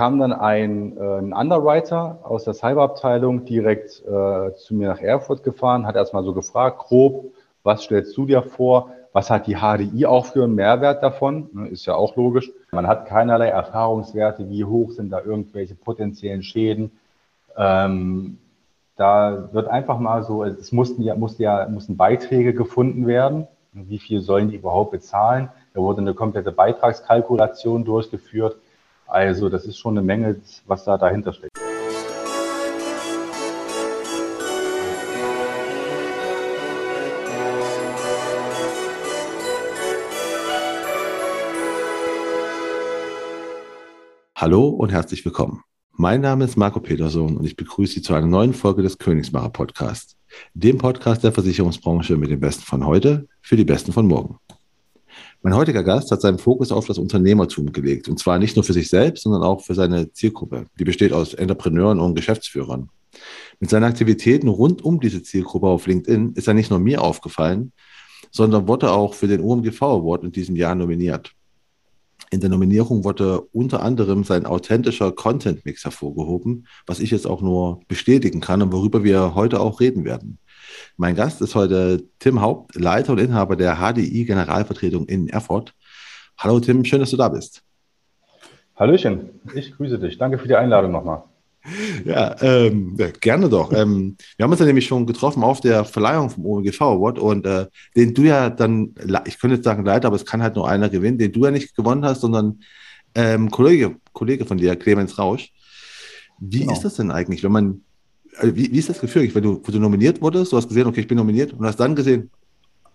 [0.00, 5.42] kam dann ein, äh, ein Underwriter aus der Cyberabteilung direkt äh, zu mir nach Erfurt
[5.42, 7.34] gefahren, hat erstmal so gefragt, grob,
[7.64, 8.92] was stellst du dir vor?
[9.12, 11.50] Was hat die HDI auch für einen Mehrwert davon?
[11.52, 12.50] Ne, ist ja auch logisch.
[12.72, 16.92] Man hat keinerlei Erfahrungswerte, wie hoch sind da irgendwelche potenziellen Schäden.
[17.58, 18.38] Ähm,
[18.96, 23.48] da wird einfach mal so, es mussten ja, mussten ja mussten Beiträge gefunden werden.
[23.74, 25.50] Wie viel sollen die überhaupt bezahlen?
[25.74, 28.56] Da wurde eine komplette Beitragskalkulation durchgeführt.
[29.10, 30.36] Also das ist schon eine Menge,
[30.66, 31.58] was da dahinter steckt.
[44.36, 45.64] Hallo und herzlich willkommen.
[45.90, 49.50] Mein Name ist Marco Peterson und ich begrüße Sie zu einer neuen Folge des Königsmacher
[49.50, 50.16] Podcasts,
[50.54, 54.38] dem Podcast der Versicherungsbranche mit den Besten von heute für die Besten von morgen.
[55.42, 58.74] Mein heutiger Gast hat seinen Fokus auf das Unternehmertum gelegt und zwar nicht nur für
[58.74, 62.90] sich selbst, sondern auch für seine Zielgruppe, die besteht aus Entrepreneuren und Geschäftsführern.
[63.58, 67.72] Mit seinen Aktivitäten rund um diese Zielgruppe auf LinkedIn ist er nicht nur mir aufgefallen,
[68.30, 71.32] sondern wurde auch für den OMGV Award in diesem Jahr nominiert.
[72.30, 77.80] In der Nominierung wurde unter anderem sein authentischer Content-Mix hervorgehoben, was ich jetzt auch nur
[77.88, 80.38] bestätigen kann und worüber wir heute auch reden werden.
[80.96, 85.74] Mein Gast ist heute Tim Haupt, Leiter und Inhaber der HDI Generalvertretung in Erfurt.
[86.38, 87.62] Hallo Tim, schön, dass du da bist.
[88.76, 90.16] Hallöchen, ich grüße dich.
[90.16, 91.24] Danke für die Einladung nochmal.
[92.06, 93.72] Ja, ähm, gerne doch.
[93.72, 97.46] Ähm, wir haben uns ja nämlich schon getroffen auf der Verleihung vom OMGV Award und
[97.46, 98.94] äh, den du ja dann,
[99.26, 101.50] ich könnte jetzt sagen Leiter, aber es kann halt nur einer gewinnen, den du ja
[101.50, 102.60] nicht gewonnen hast, sondern
[103.14, 105.52] ähm, Kollege, Kollege von dir, Clemens Rausch.
[106.38, 106.72] Wie genau.
[106.72, 107.82] ist das denn eigentlich, wenn man,
[108.40, 110.86] also wie, wie ist das Gefühl, wenn du, wenn du nominiert wurdest, du hast gesehen,
[110.86, 112.30] okay, ich bin nominiert und hast dann gesehen,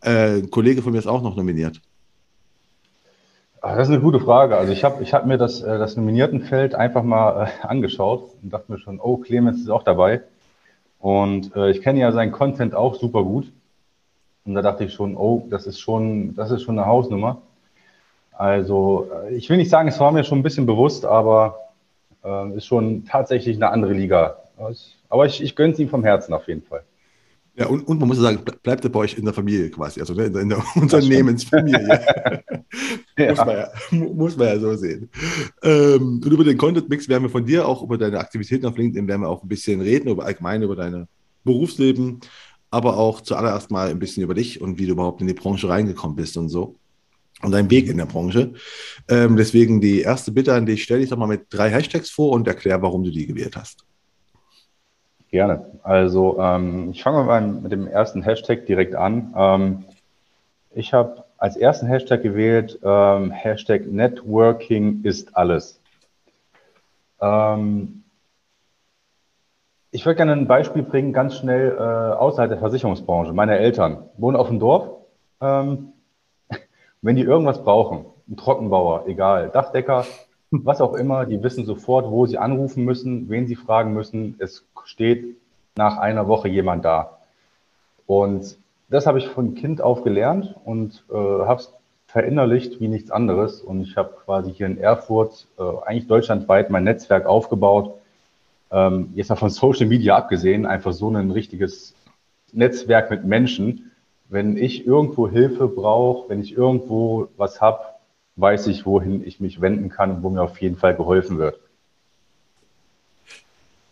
[0.01, 1.81] äh, ein Kollege von mir ist auch noch nominiert?
[3.61, 4.57] Ah, das ist eine gute Frage.
[4.57, 8.53] Also ich habe ich hab mir das, äh, das Nominiertenfeld einfach mal äh, angeschaut und
[8.53, 10.21] dachte mir schon, oh, Clemens ist auch dabei.
[10.99, 13.51] Und äh, ich kenne ja seinen Content auch super gut.
[14.45, 17.41] Und da dachte ich schon, oh, das ist schon, das ist schon eine Hausnummer.
[18.33, 21.71] Also äh, ich will nicht sagen, es war mir schon ein bisschen bewusst, aber
[22.23, 24.37] äh, ist schon tatsächlich eine andere Liga.
[25.15, 26.83] Aber ich, ich gönne es ihm vom Herzen auf jeden Fall.
[27.55, 30.13] Ja, und, und man muss sagen, bleibt er bei euch in der Familie quasi, also
[30.13, 32.01] ne, in der, in der Unternehmensfamilie.
[33.17, 33.29] ja.
[33.29, 35.09] muss, man ja, muss man ja so sehen.
[35.63, 38.75] Ähm, und über den Content Mix werden wir von dir auch über deine Aktivitäten auf
[38.75, 41.07] LinkedIn werden wir auch ein bisschen reden, über allgemein über dein
[41.45, 42.19] Berufsleben,
[42.71, 45.69] aber auch zuallererst mal ein bisschen über dich und wie du überhaupt in die Branche
[45.69, 46.75] reingekommen bist und so.
[47.41, 48.51] Und deinen Weg in der Branche.
[49.07, 52.31] Ähm, deswegen die erste Bitte an dich, stell dich doch mal mit drei Hashtags vor
[52.31, 53.85] und erklär, warum du die gewählt hast.
[55.35, 55.65] Gerne.
[55.83, 59.33] Also ähm, ich fange mal mit dem ersten Hashtag direkt an.
[59.35, 59.83] Ähm,
[60.73, 65.81] ich habe als ersten Hashtag gewählt ähm, Hashtag Networking ist alles.
[67.19, 68.05] Ähm,
[69.91, 73.33] ich würde gerne ein Beispiel bringen, ganz schnell äh, außerhalb der Versicherungsbranche.
[73.33, 74.87] Meine Eltern wohnen auf dem Dorf.
[75.41, 75.91] Ähm,
[77.01, 80.05] wenn die irgendwas brauchen, ein Trockenbauer, egal, Dachdecker,
[80.49, 84.35] was auch immer, die wissen sofort, wo sie anrufen müssen, wen sie fragen müssen.
[84.39, 85.37] Es steht
[85.75, 87.19] nach einer Woche jemand da.
[88.05, 88.57] Und
[88.89, 91.73] das habe ich von Kind auf gelernt und äh, habe es
[92.07, 93.61] verinnerlicht wie nichts anderes.
[93.61, 97.95] Und ich habe quasi hier in Erfurt äh, eigentlich deutschlandweit mein Netzwerk aufgebaut.
[98.71, 101.95] Ähm, jetzt mal von Social Media abgesehen, einfach so ein richtiges
[102.53, 103.91] Netzwerk mit Menschen.
[104.29, 107.83] Wenn ich irgendwo Hilfe brauche, wenn ich irgendwo was habe,
[108.37, 111.59] weiß ich, wohin ich mich wenden kann und wo mir auf jeden Fall geholfen wird.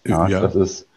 [0.05, 0.41] Ja, ja.
[0.41, 0.87] das ist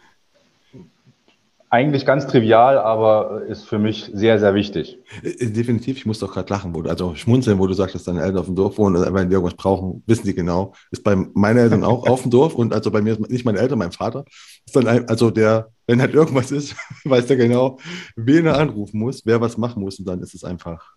[1.69, 4.99] eigentlich ganz trivial, aber ist für mich sehr, sehr wichtig.
[5.21, 8.05] Äh, definitiv, ich muss doch gerade lachen, wo du, also schmunzeln, wo du sagst, dass
[8.05, 10.73] deine Eltern auf dem Dorf wohnen, also wenn die irgendwas brauchen, wissen die genau.
[10.91, 13.59] Ist bei meinen Eltern auch auf dem Dorf und also bei mir ist nicht meine
[13.59, 14.23] Eltern, mein Vater.
[14.65, 17.79] Ist dann ein, also der, wenn halt irgendwas ist, weiß der genau,
[18.15, 20.93] wen er anrufen muss, wer was machen muss und dann ist es einfach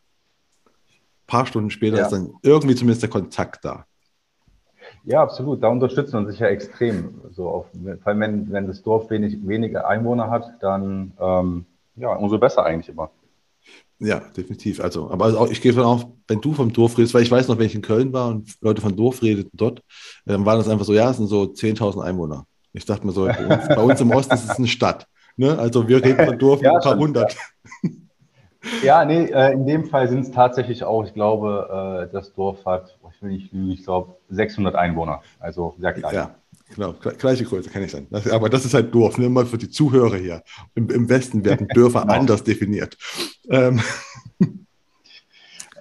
[0.65, 2.05] ein paar Stunden später ja.
[2.05, 3.87] ist dann irgendwie zumindest der Kontakt da.
[5.05, 5.63] Ja, absolut.
[5.63, 7.21] Da unterstützt man sich ja extrem.
[7.33, 7.67] So auf,
[8.03, 11.65] vor allem, wenn, wenn das Dorf wenig, wenige Einwohner hat, dann ähm,
[11.97, 13.11] ja, umso besser eigentlich immer.
[13.99, 14.81] Ja, definitiv.
[14.81, 17.49] Also, aber also ich gehe davon aus, wenn du vom Dorf redest, weil ich weiß
[17.49, 19.83] noch, wenn ich in Köln war und Leute vom Dorf redeten dort,
[20.25, 22.47] dann waren das einfach so, ja, es sind so 10.000 Einwohner.
[22.73, 25.07] Ich dachte mir so, bei uns, bei uns, im Osten ist es eine Stadt.
[25.37, 25.59] Ne?
[25.59, 27.37] Also wir reden von Dorf ja, ein paar hundert.
[27.83, 27.91] Ja,
[28.83, 32.99] nee, äh, in dem Fall sind es tatsächlich auch, ich glaube, äh, das Dorf hat,
[33.15, 36.15] ich will nicht lügen, ich glaube 600 Einwohner, also sehr klein.
[36.15, 36.35] Ja,
[36.75, 38.07] genau, gleiche Größe kann ich sein.
[38.31, 39.29] aber das ist halt Dorf, ne?
[39.29, 40.43] mal für die Zuhörer hier.
[40.75, 42.15] Im, im Westen werden Dörfer genau.
[42.15, 42.97] anders definiert.
[43.49, 43.81] Ähm.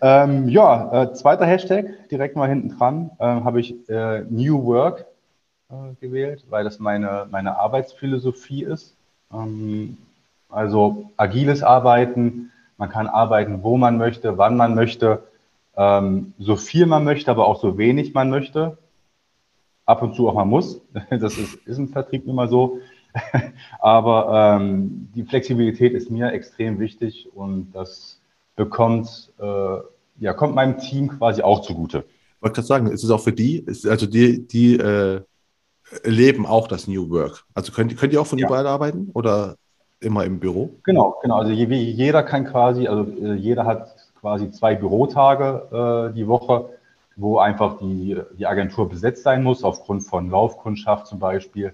[0.02, 5.06] Ähm, ja, äh, zweiter Hashtag, direkt mal hinten dran, äh, habe ich äh, New Work.
[5.70, 8.96] äh, gewählt, weil das meine, meine Arbeitsphilosophie ist.
[9.34, 9.98] Ähm,
[10.50, 15.24] also agiles Arbeiten, man kann arbeiten, wo man möchte, wann man möchte,
[15.76, 18.78] ähm, so viel man möchte, aber auch so wenig man möchte.
[19.86, 20.82] Ab und zu auch man muss.
[21.10, 22.80] Das ist, ist im Vertrieb immer so.
[23.80, 28.22] aber ähm, die Flexibilität ist mir extrem wichtig und das
[28.56, 29.78] bekommt, äh,
[30.20, 32.06] ja, kommt meinem Team quasi auch zugute.
[32.08, 35.22] Ich wollte gerade sagen, ist es auch für die, ist, also die, die äh,
[36.04, 37.46] leben auch das New Work.
[37.54, 38.48] Also könnt, könnt ihr auch von ja.
[38.48, 39.58] überall arbeiten oder
[40.00, 40.72] immer im Büro?
[40.84, 41.38] Genau, genau.
[41.38, 46.70] Also jeder kann quasi, also äh, jeder hat quasi zwei Bürotage äh, die Woche,
[47.16, 51.74] wo einfach die, die Agentur besetzt sein muss, aufgrund von Laufkundschaft zum Beispiel.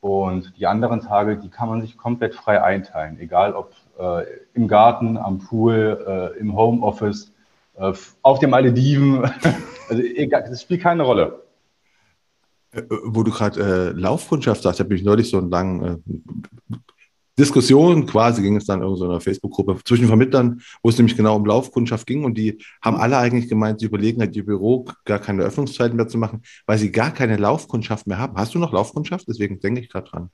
[0.00, 4.68] Und die anderen Tage, die kann man sich komplett frei einteilen, egal ob äh, im
[4.68, 7.32] Garten, am Pool, äh, im Homeoffice,
[7.76, 9.24] äh, auf den Malediven.
[9.88, 11.42] also egal, das spielt keine Rolle.
[12.72, 16.04] Äh, wo du gerade Laufkundschaft sagst, ich habe mich neulich so einen langen
[17.38, 21.36] Diskussion quasi ging es dann in so einer Facebook-Gruppe zwischen Vermittlern, wo es nämlich genau
[21.36, 25.18] um Laufkundschaft ging und die haben alle eigentlich gemeint, sie überlegen halt ihr Büro gar
[25.18, 28.36] keine Öffnungszeiten mehr zu machen, weil sie gar keine Laufkundschaft mehr haben.
[28.36, 29.26] Hast du noch Laufkundschaft?
[29.28, 30.30] Deswegen denke ich gerade dran.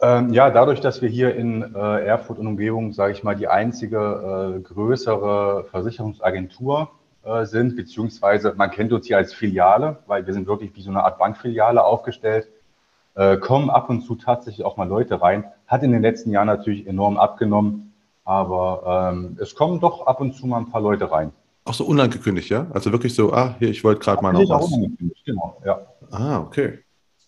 [0.00, 3.48] Ähm, ja, dadurch, dass wir hier in äh, Erfurt und Umgebung, sage ich mal, die
[3.48, 6.90] einzige äh, größere Versicherungsagentur
[7.24, 10.90] äh, sind, beziehungsweise man kennt uns hier als Filiale, weil wir sind wirklich wie so
[10.90, 12.48] eine Art Bankfiliale aufgestellt
[13.14, 15.44] äh, kommen ab und zu tatsächlich auch mal Leute rein.
[15.66, 17.92] Hat in den letzten Jahren natürlich enorm abgenommen,
[18.24, 21.32] aber ähm, es kommen doch ab und zu mal ein paar Leute rein.
[21.64, 22.66] Auch so unangekündigt, ja?
[22.72, 24.66] Also wirklich so, ah, hier, ich wollte gerade mal noch was.
[24.66, 25.80] Unangekündigt, genau, ja.
[26.10, 26.80] Ah, okay.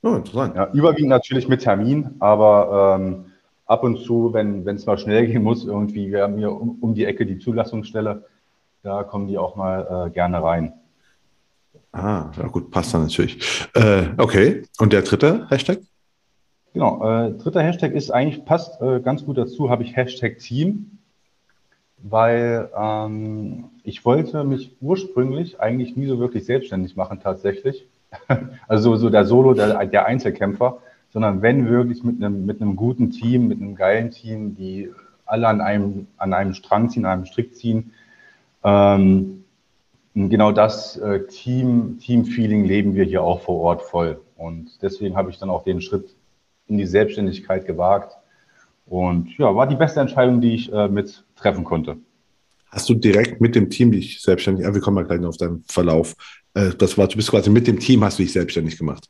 [0.02, 0.54] Oh, interessant.
[0.54, 3.24] Ja, überwiegend natürlich mit Termin, aber ähm,
[3.64, 6.94] ab und zu, wenn es mal schnell gehen muss, irgendwie, wir haben hier um, um,
[6.94, 8.24] die Ecke die Zulassungsstelle,
[8.82, 10.74] da kommen die auch mal äh, gerne rein.
[11.92, 13.66] Ah, ja gut, passt dann natürlich.
[13.74, 15.78] Äh, okay, und der dritte Hashtag?
[16.76, 20.98] Genau, äh, dritter Hashtag ist eigentlich, passt äh, ganz gut dazu, habe ich Hashtag Team,
[22.02, 27.86] weil ähm, ich wollte mich ursprünglich eigentlich nie so wirklich selbstständig machen tatsächlich.
[28.68, 30.76] also so der Solo, der, der Einzelkämpfer,
[31.14, 34.90] sondern wenn wirklich mit einem, mit einem guten Team, mit einem geilen Team, die
[35.24, 37.92] alle an einem, an einem Strang ziehen, an einem Strick ziehen.
[38.62, 39.44] Ähm,
[40.14, 44.20] genau das äh, Team, Team-Feeling leben wir hier auch vor Ort voll.
[44.36, 46.15] Und deswegen habe ich dann auch den Schritt
[46.68, 48.16] in die Selbstständigkeit gewagt.
[48.86, 51.96] Und ja, war die beste Entscheidung, die ich äh, mit treffen konnte.
[52.70, 55.36] Hast du direkt mit dem Team dich selbstständig, ja, wir kommen mal gleich noch auf
[55.36, 56.14] deinen Verlauf.
[56.54, 59.08] Äh, das war, du bist quasi mit dem Team, hast du dich selbstständig gemacht.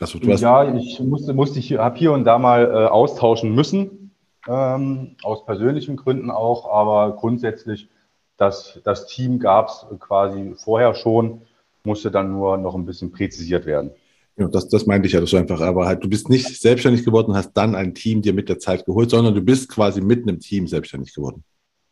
[0.00, 4.10] Also, ja, ich musste, musste ich, habe hier und da mal äh, austauschen müssen,
[4.48, 7.88] ähm, aus persönlichen Gründen auch, aber grundsätzlich
[8.36, 11.42] das, das Team gab es quasi vorher schon,
[11.84, 13.92] musste dann nur noch ein bisschen präzisiert werden.
[14.36, 17.32] Ja, das, das meinte ich ja, das einfach, aber halt, du bist nicht selbstständig geworden
[17.32, 20.22] und hast dann ein Team dir mit der Zeit geholt, sondern du bist quasi mit
[20.22, 21.44] einem Team selbstständig geworden.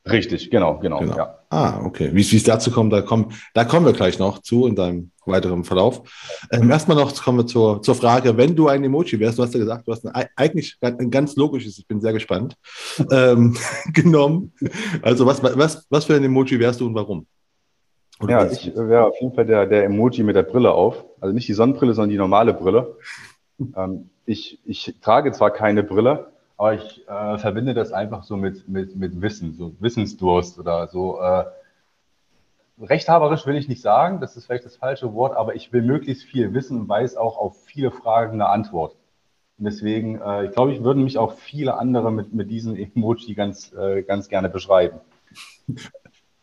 [0.08, 1.00] Richtig, genau, genau.
[1.00, 1.16] genau.
[1.16, 1.38] Ja.
[1.50, 2.10] Ah, okay.
[2.12, 5.64] Wie es dazu kommt, da kommen, da kommen wir gleich noch zu in deinem weiteren
[5.64, 6.02] Verlauf.
[6.50, 9.52] Ähm, erstmal noch kommen wir zur, zur Frage, wenn du ein Emoji wärst, du hast
[9.52, 12.56] ja gesagt, du hast ein, eigentlich ein ganz logisches, ich bin sehr gespannt,
[13.10, 13.56] ähm,
[13.92, 14.52] genommen.
[15.02, 17.26] Also was, was, was für ein Emoji wärst du und warum?
[18.20, 21.04] Oder ja, ich wäre auf jeden Fall der, der Emoji mit der Brille auf.
[21.20, 22.96] Also nicht die Sonnenbrille, sondern die normale Brille.
[23.76, 28.66] Ähm, ich, ich trage zwar keine Brille, aber ich äh, verbinde das einfach so mit,
[28.70, 31.20] mit, mit Wissen, so Wissensdurst oder so.
[31.20, 31.44] Äh,
[32.80, 36.24] rechthaberisch will ich nicht sagen, das ist vielleicht das falsche Wort, aber ich will möglichst
[36.24, 38.96] viel wissen und weiß auch auf viele Fragen eine Antwort.
[39.58, 43.34] Und deswegen, äh, ich glaube, ich würde mich auch viele andere mit, mit diesen Emoji
[43.34, 45.00] ganz, äh, ganz gerne beschreiben.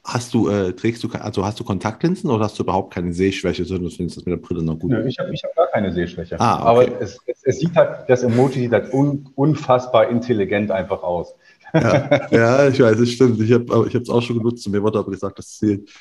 [0.08, 3.66] Hast du, äh, trägst du, also hast du Kontaktlinsen oder hast du überhaupt keine Sehschwäche,
[3.66, 4.92] sondern findest das mit der Brille noch gut?
[4.92, 6.40] Nö, ich habe ich hab gar keine Sehschwäche.
[6.40, 6.66] Ah, okay.
[6.66, 11.36] Aber es, es, es, sieht halt, das Emoji sieht halt un, unfassbar intelligent einfach aus.
[11.74, 13.42] Ja, ja ich weiß, es stimmt.
[13.42, 15.92] Ich habe ich es auch schon genutzt und mir wurde aber gesagt, das sieht,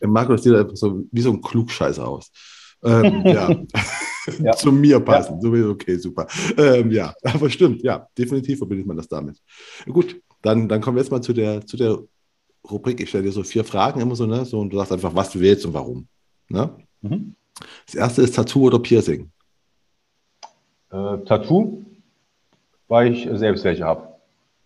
[0.00, 2.32] Marco, das sieht einfach so wie so ein Klugscheißer aus.
[2.82, 3.56] ähm, ja.
[4.40, 4.52] ja.
[4.52, 5.38] zu mir passen.
[5.40, 5.68] Ja.
[5.68, 6.26] Okay, super.
[6.56, 9.38] Ähm, ja, aber stimmt, ja, definitiv verbindet man das damit.
[9.86, 12.00] Gut, dann, dann kommen wir jetzt mal zu der, zu der
[12.68, 14.44] Rubrik, ich stelle dir so vier Fragen immer so, ne?
[14.44, 16.08] So, und du sagst einfach, was du willst und warum.
[16.48, 16.70] Ne?
[17.00, 17.34] Mhm.
[17.86, 19.30] Das erste ist Tattoo oder Piercing?
[20.90, 21.84] Äh, Tattoo,
[22.88, 24.08] weil ich selbst welche habe.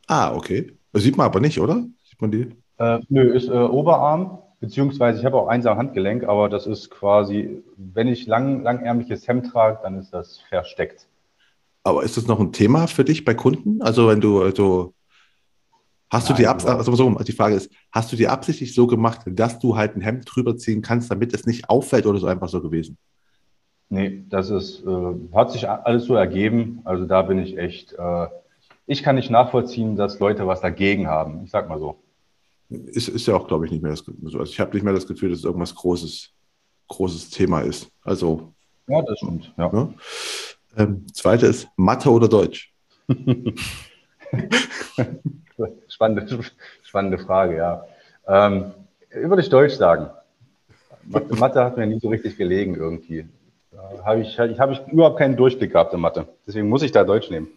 [0.06, 0.76] Ah, okay.
[0.92, 1.86] Das sieht man aber nicht, oder?
[2.04, 2.54] Sieht man die?
[2.78, 6.90] Äh, nö, ist äh, Oberarm, beziehungsweise ich habe auch eins am Handgelenk, aber das ist
[6.90, 11.08] quasi, wenn ich lang, langärmliches Hemd trage, dann ist das versteckt.
[11.84, 13.82] Aber ist das noch ein Thema für dich bei Kunden?
[13.82, 14.94] Also wenn du also
[16.12, 19.22] Hast du die Absicht, also so, die Frage ist, hast du die absichtlich so gemacht,
[19.24, 22.50] dass du halt ein Hemd drüber ziehen kannst, damit es nicht auffällt oder so einfach
[22.50, 22.98] so gewesen?
[23.88, 26.82] Nee, das ist, äh, hat sich alles so ergeben.
[26.84, 28.26] Also da bin ich echt, äh,
[28.86, 31.44] ich kann nicht nachvollziehen, dass Leute was dagegen haben.
[31.44, 32.02] Ich sag mal so.
[32.68, 35.06] Ist, ist ja auch, glaube ich, nicht mehr das, also ich habe nicht mehr das
[35.06, 36.28] Gefühl, dass es irgendwas großes,
[36.88, 37.90] großes Thema ist.
[38.02, 38.52] Also.
[38.86, 39.54] Ja, das stimmt.
[39.56, 39.72] Ja.
[39.72, 39.94] Ne?
[40.76, 42.70] Ähm, zweite ist Mathe oder Deutsch?
[45.88, 46.26] spannende,
[46.82, 47.86] spannende Frage, ja.
[48.26, 48.72] Ähm,
[49.10, 50.10] würde ich Deutsch sagen.
[51.04, 53.26] Mathe, Mathe hat mir nie so richtig gelegen irgendwie.
[53.70, 56.28] Da habe ich, hab ich überhaupt keinen Durchblick gehabt in Mathe.
[56.46, 57.48] Deswegen muss ich da Deutsch nehmen.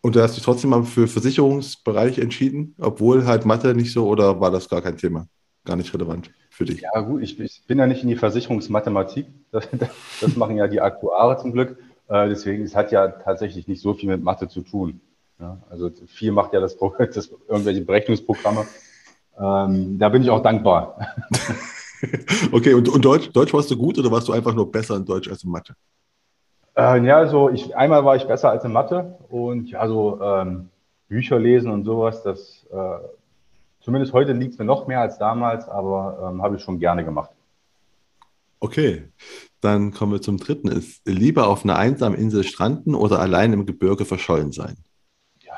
[0.00, 4.40] Und du hast dich trotzdem mal für Versicherungsbereich entschieden, obwohl halt Mathe nicht so oder
[4.40, 5.26] war das gar kein Thema?
[5.64, 6.82] Gar nicht relevant für dich?
[6.82, 9.26] Ja, gut, ich, ich bin ja nicht in die Versicherungsmathematik.
[9.50, 9.66] Das,
[10.20, 11.78] das machen ja die Aktuare zum Glück.
[12.08, 15.00] Äh, deswegen, es hat ja tatsächlich nicht so viel mit Mathe zu tun.
[15.40, 18.66] Ja, also viel macht ja das, das irgendwelche Berechnungsprogramme.
[19.38, 20.98] Ähm, da bin ich auch dankbar.
[22.52, 25.04] okay, und, und Deutsch, Deutsch warst du gut oder warst du einfach nur besser in
[25.04, 25.74] Deutsch als in Mathe?
[26.76, 30.70] Äh, ja, so ich, einmal war ich besser als in Mathe und ja, so ähm,
[31.08, 32.98] Bücher lesen und sowas, das äh,
[33.80, 37.04] zumindest heute liegt es mir noch mehr als damals, aber ähm, habe ich schon gerne
[37.04, 37.30] gemacht.
[38.60, 39.08] Okay,
[39.60, 40.68] dann kommen wir zum dritten.
[40.68, 44.76] Ist lieber auf einer einsamen Insel stranden oder allein im Gebirge verschollen sein?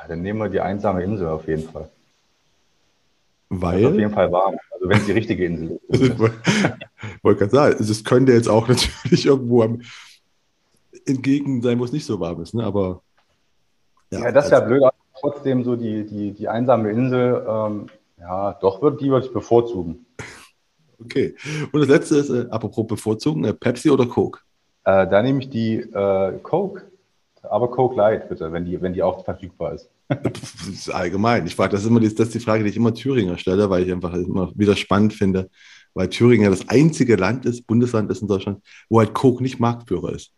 [0.08, 1.88] Dann nehmen wir die einsame Insel auf jeden Fall.
[3.48, 3.80] Weil?
[3.80, 4.56] Ist auf jeden Fall warm.
[4.72, 6.02] Also wenn es die richtige Insel ist.
[6.02, 6.18] ich
[7.22, 9.82] wollte gerade sagen, es könnte jetzt auch natürlich irgendwo am,
[11.06, 12.64] entgegen sein, wo es nicht so warm ist, ne?
[12.64, 13.02] aber.
[14.10, 14.82] Ja, ja das ist ja also blöd.
[15.18, 17.86] Trotzdem so die, die, die einsame Insel, ähm,
[18.18, 20.04] ja, doch, wird, die würde ich bevorzugen.
[21.02, 21.34] Okay.
[21.72, 24.40] Und das letzte ist, äh, apropos bevorzugen, äh, Pepsi oder Coke?
[24.84, 26.82] Äh, da nehme ich die äh, Coke,
[27.42, 29.88] aber Coke Light bitte, wenn die, wenn die auch verfügbar ist.
[30.92, 31.46] Allgemein.
[31.46, 33.68] Ich frage, das ist immer die, das ist die Frage, die ich immer Thüringer stelle,
[33.70, 35.50] weil ich einfach immer wieder spannend finde,
[35.94, 39.58] weil Thüringen ja das einzige Land ist, Bundesland ist in Deutschland, wo halt Coke nicht
[39.58, 40.32] Marktführer ist.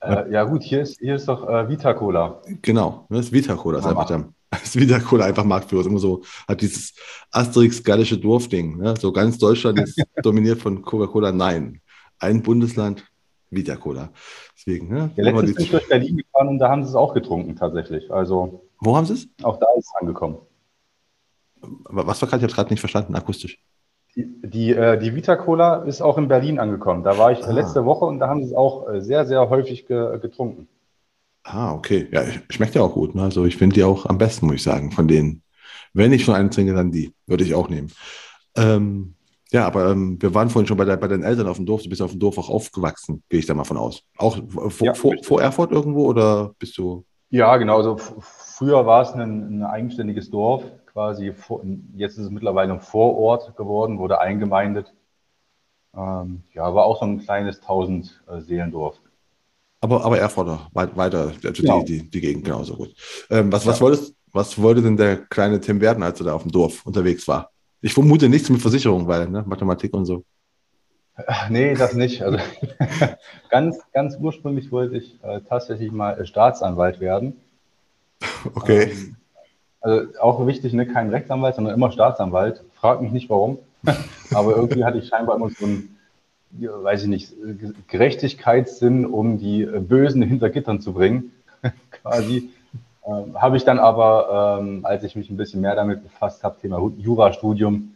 [0.00, 2.40] Äh, ja gut, hier ist, hier ist doch äh, Vita Cola.
[2.62, 4.28] Genau, das ist Vita Cola, ist einfach der,
[4.62, 5.82] ist Vita Cola einfach Marktführer.
[5.82, 6.94] Ist immer so, hat dieses
[7.30, 8.78] Asterix-gallische Dorfding.
[8.78, 8.94] Ne?
[8.98, 11.32] So ganz Deutschland ist dominiert von Coca-Cola.
[11.32, 11.80] Nein,
[12.18, 13.04] ein Bundesland,
[13.52, 14.10] Vita Cola.
[14.56, 15.10] Deswegen, ne?
[15.16, 18.10] Ja, letztens bin ich durch Berlin gefahren und da haben sie es auch getrunken tatsächlich.
[18.10, 19.28] Also, Wo haben sie es?
[19.42, 20.38] Auch da ist es angekommen.
[21.60, 22.40] Was war gerade?
[22.40, 23.58] Ich habe es gerade nicht verstanden, akustisch.
[24.16, 27.02] Die, die, äh, die Vita Cola ist auch in Berlin angekommen.
[27.02, 27.50] Da war ich ah.
[27.50, 30.68] letzte Woche und da haben sie es auch äh, sehr, sehr häufig ge getrunken.
[31.44, 32.08] Ah, okay.
[32.12, 33.14] Ja, schmeckt ja auch gut.
[33.14, 33.22] Ne?
[33.22, 35.42] Also ich finde die auch am besten, muss ich sagen, von denen.
[35.94, 37.14] Wenn ich von einem trinke, dann die.
[37.26, 37.90] Würde ich auch nehmen.
[38.56, 39.14] Ähm,
[39.52, 41.82] ja, aber ähm, wir waren vorhin schon bei, der, bei deinen Eltern auf dem Dorf.
[41.82, 44.02] Du bist auf dem Dorf auch aufgewachsen, gehe ich da mal von aus.
[44.16, 47.04] Auch vor, ja, vor, vor, Erfurt irgendwo oder bist du?
[47.28, 47.76] Ja, genau.
[47.76, 51.32] Also früher war es ein, ein eigenständiges Dorf, quasi.
[51.34, 51.62] Vor,
[51.94, 54.92] jetzt ist es mittlerweile ein Vorort geworden, wurde eingemeindet.
[55.94, 58.98] Ähm, ja, war auch so ein kleines 1000 äh, Seelendorf.
[59.82, 61.82] Aber, aber Erfurter, weiter, also genau.
[61.82, 62.94] die, die, die Gegend genauso gut.
[63.28, 66.42] Ähm, was, was, wolltest, was wollte denn der kleine Tim werden, als er da auf
[66.42, 67.51] dem Dorf unterwegs war?
[67.82, 70.24] Ich vermute nichts mit Versicherung, weil ne, Mathematik und so.
[71.50, 72.22] Nee, das nicht.
[72.22, 72.38] Also
[73.50, 77.36] ganz, ganz ursprünglich wollte ich äh, tatsächlich mal äh, Staatsanwalt werden.
[78.54, 78.84] Okay.
[78.92, 79.16] Ähm,
[79.80, 82.64] also auch wichtig, ne, kein Rechtsanwalt, sondern immer Staatsanwalt.
[82.72, 83.58] Frag mich nicht warum.
[84.32, 85.92] Aber irgendwie hatte ich scheinbar immer so ein
[86.52, 87.32] weiß ich nicht,
[87.88, 91.32] Gerechtigkeitssinn, um die Bösen hinter Gittern zu bringen,
[91.90, 92.50] quasi.
[93.04, 96.60] Ähm, habe ich dann aber, ähm, als ich mich ein bisschen mehr damit befasst habe,
[96.60, 97.94] Thema Jurastudium,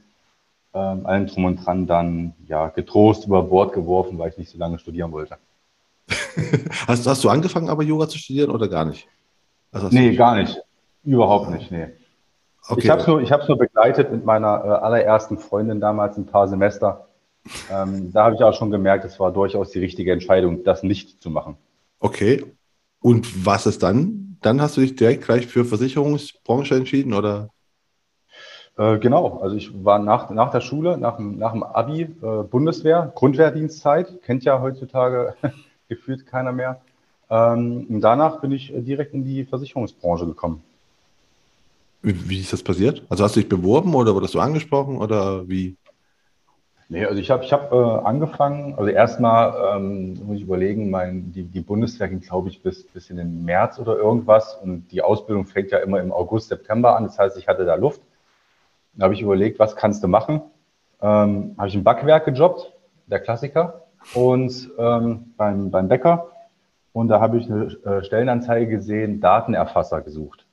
[0.74, 4.58] ähm, allem drum und dran, dann ja getrost über Bord geworfen, weil ich nicht so
[4.58, 5.36] lange studieren wollte.
[6.88, 9.08] hast, hast du angefangen, aber Jura zu studieren oder gar nicht?
[9.72, 10.60] Also nee, gar nicht.
[11.04, 11.88] Überhaupt nicht, nee.
[12.68, 12.80] Okay.
[12.82, 17.06] Ich habe es nur, nur begleitet mit meiner äh, allerersten Freundin damals ein paar Semester.
[17.70, 21.22] Ähm, da habe ich auch schon gemerkt, es war durchaus die richtige Entscheidung, das nicht
[21.22, 21.56] zu machen.
[22.00, 22.44] Okay.
[23.00, 24.25] Und was ist dann?
[24.42, 27.50] Dann hast du dich direkt gleich für Versicherungsbranche entschieden, oder?
[28.76, 29.38] Äh, genau.
[29.40, 34.44] Also ich war nach, nach der Schule, nach, nach dem Abi, äh, Bundeswehr, Grundwehrdienstzeit, kennt
[34.44, 35.34] ja heutzutage
[35.88, 36.80] gefühlt keiner mehr.
[37.30, 40.62] Ähm, und danach bin ich direkt in die Versicherungsbranche gekommen.
[42.02, 43.02] Wie, wie ist das passiert?
[43.08, 45.76] Also hast du dich beworben oder wurdest du angesprochen oder wie?
[46.88, 51.32] Nee, also ich habe ich hab, äh, angefangen, also erstmal ähm, muss ich überlegen, mein,
[51.32, 55.02] die, die Bundeswehr ging, glaube ich, bis, bis in den März oder irgendwas und die
[55.02, 57.04] Ausbildung fängt ja immer im August, September an.
[57.04, 58.02] Das heißt, ich hatte da Luft.
[58.94, 60.42] Da habe ich überlegt, was kannst du machen?
[61.02, 62.72] Ähm, habe ich im Backwerk gejobbt,
[63.06, 63.82] der Klassiker,
[64.14, 66.28] und ähm, beim, beim Bäcker.
[66.92, 70.46] Und da habe ich eine äh, Stellenanzeige gesehen, Datenerfasser gesucht.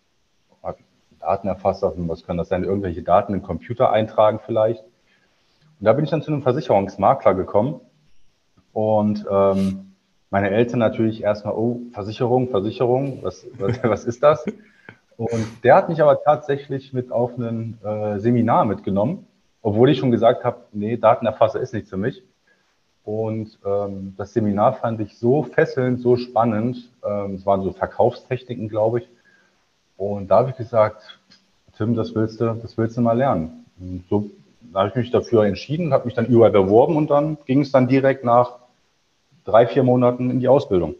[1.23, 2.65] Datenerfasser, was kann das sein?
[2.65, 4.83] Irgendwelche Daten im Computer eintragen vielleicht.
[5.83, 7.81] Und da bin ich dann zu einem Versicherungsmakler gekommen.
[8.71, 9.95] Und ähm,
[10.29, 14.45] meine Eltern natürlich erstmal, oh, Versicherung, Versicherung, was, was, was ist das?
[15.17, 19.27] Und der hat mich aber tatsächlich mit auf ein äh, Seminar mitgenommen,
[19.61, 22.23] obwohl ich schon gesagt habe, nee, Datenerfasser ist nichts für mich.
[23.03, 26.93] Und ähm, das Seminar fand ich so fesselnd, so spannend.
[27.05, 29.09] Ähm, es waren so Verkaufstechniken, glaube ich.
[29.97, 31.19] Und da habe ich gesagt,
[31.77, 33.65] Tim, das willst du, das willst du mal lernen.
[33.77, 34.31] Und so
[34.74, 37.88] habe ich mich dafür entschieden, habe mich dann überall beworben und dann ging es dann
[37.88, 38.60] direkt nach
[39.43, 40.96] drei, vier Monaten in die Ausbildung.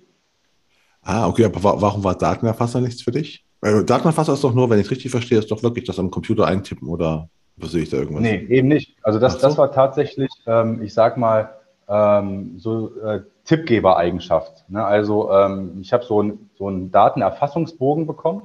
[1.02, 3.46] Ah, okay, aber warum war Datenerfasser nichts für dich?
[3.62, 6.12] Weil Datenerfasser ist doch nur, wenn ich es richtig verstehe, ist doch wirklich das am
[6.12, 7.30] Computer eintippen oder
[7.62, 8.22] sehe ich da irgendwas?
[8.22, 8.96] Nee, eben nicht.
[9.04, 9.40] Also das, so.
[9.40, 11.50] das war tatsächlich, ähm, ich sag mal,
[11.88, 14.70] ähm, so äh, Tippgebereigenschaft.
[14.70, 14.84] Ne?
[14.84, 18.44] Also ähm, ich habe so, ein, so einen Datenerfassungsbogen bekommen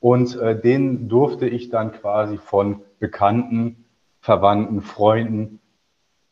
[0.00, 3.79] und äh, den durfte ich dann quasi von Bekannten,
[4.20, 5.60] Verwandten, Freunden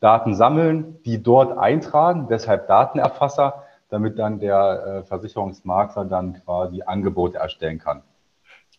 [0.00, 7.38] Daten sammeln, die dort eintragen, deshalb Datenerfasser, damit dann der äh, Versicherungsmakler dann quasi Angebote
[7.38, 8.02] erstellen kann.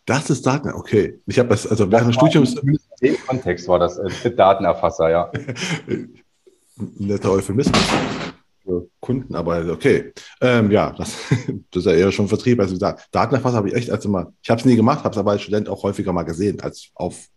[0.06, 1.20] Das ist Daten, okay.
[1.25, 2.56] Ich habe das, also während des Studiums.
[2.56, 5.32] In dem Kontext war das äh, Datenerfasser, ja.
[6.78, 7.78] Netter Euphemismus
[9.00, 10.13] Kunden, aber okay.
[10.42, 11.18] Ähm, ja, das,
[11.72, 12.60] das, ist ja eher schon Vertrieb.
[12.60, 15.32] Also Datenerfasser habe ich echt als immer, ich habe es nie gemacht, habe es aber
[15.32, 17.28] als Student auch häufiger mal gesehen, als auf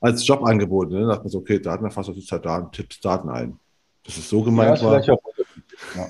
[0.00, 0.90] als Jobangebot.
[0.90, 1.00] Ne?
[1.02, 3.58] Da dachte man so, okay, Datenerfasser sitzt halt da und tippst Daten ein.
[4.04, 5.04] Das ist so gemeint ja, war.
[5.96, 6.06] Ja.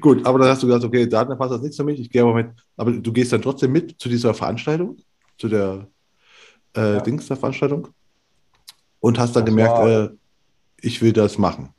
[0.00, 2.34] Gut, aber dann hast du gesagt, okay, Datenerfasser ist nichts für mich, ich gehe aber
[2.34, 2.48] mit.
[2.76, 4.98] Aber du gehst dann trotzdem mit zu dieser Veranstaltung,
[5.38, 5.86] zu der
[6.76, 7.00] äh, ja.
[7.00, 7.88] Dings der Veranstaltung
[9.00, 10.10] und hast dann das gemerkt, war, äh,
[10.80, 11.70] ich will das machen.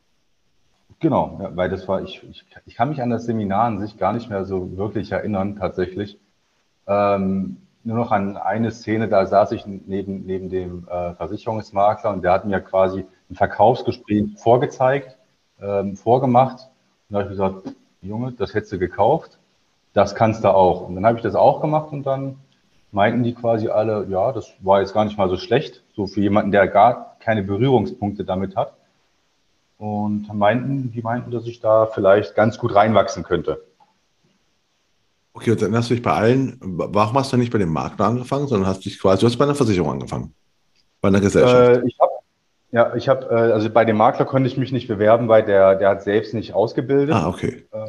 [1.00, 3.98] Genau, ja, weil das war, ich, ich, ich kann mich an das Seminar an sich
[3.98, 6.20] gar nicht mehr so wirklich erinnern, tatsächlich.
[6.88, 12.24] Ähm, nur noch an eine Szene, da saß ich neben, neben dem äh, Versicherungsmakler und
[12.24, 15.18] der hat mir quasi ein Verkaufsgespräch vorgezeigt,
[15.62, 16.68] ähm, vorgemacht.
[17.10, 19.38] Und da habe ich gesagt, Junge, das hättest du gekauft,
[19.94, 20.88] das kannst du auch.
[20.88, 22.40] Und dann habe ich das auch gemacht und dann
[22.92, 26.22] meinten die quasi alle, ja, das war jetzt gar nicht mal so schlecht, so für
[26.22, 28.74] jemanden, der gar keine Berührungspunkte damit hat.
[29.78, 33.62] Und meinten, die meinten, dass ich da vielleicht ganz gut reinwachsen könnte.
[35.36, 38.06] Okay, und dann hast du dich bei allen, warum hast du nicht bei dem Makler
[38.06, 40.34] angefangen, sondern hast dich quasi, du hast bei einer Versicherung angefangen,
[41.02, 41.84] bei einer Gesellschaft?
[41.84, 42.12] Äh, ich habe,
[42.72, 45.76] ja, ich habe, äh, also bei dem Makler konnte ich mich nicht bewerben, weil der,
[45.76, 47.14] der hat selbst nicht ausgebildet.
[47.14, 47.68] Ah, okay.
[47.74, 47.88] Äh,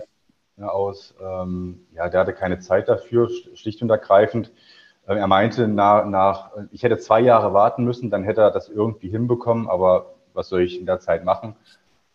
[0.57, 4.51] ja, aus, ähm, ja, der hatte keine Zeit dafür, schlicht und ergreifend.
[5.07, 8.69] Äh, er meinte, nach, nach, ich hätte zwei Jahre warten müssen, dann hätte er das
[8.69, 11.55] irgendwie hinbekommen, aber was soll ich in der Zeit machen?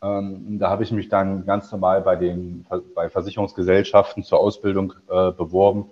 [0.03, 5.31] Ähm, da habe ich mich dann ganz normal bei den bei Versicherungsgesellschaften zur Ausbildung äh,
[5.31, 5.91] beworben,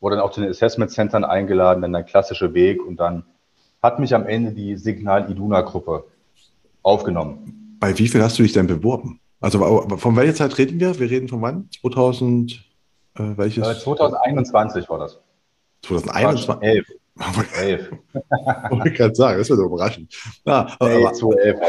[0.00, 3.24] wurde dann auch zu den Assessment Centern eingeladen, dann der klassische Weg und dann
[3.82, 6.04] hat mich am Ende die Signal Iduna Gruppe
[6.82, 7.76] aufgenommen.
[7.80, 9.18] Bei wie viel hast du dich denn beworben?
[9.40, 9.58] Also
[9.96, 10.98] von welcher Zeit reden wir?
[11.00, 11.68] Wir reden von wann?
[11.80, 12.64] 2000
[13.14, 13.82] äh, welches?
[13.82, 15.20] 2021 war das.
[15.82, 17.01] 2021?
[17.18, 17.60] 11.
[17.60, 17.90] Elf.
[18.70, 20.12] Wollte ich gerade sagen, das wird überraschend.
[20.46, 21.60] Ja, nee, aber, 2011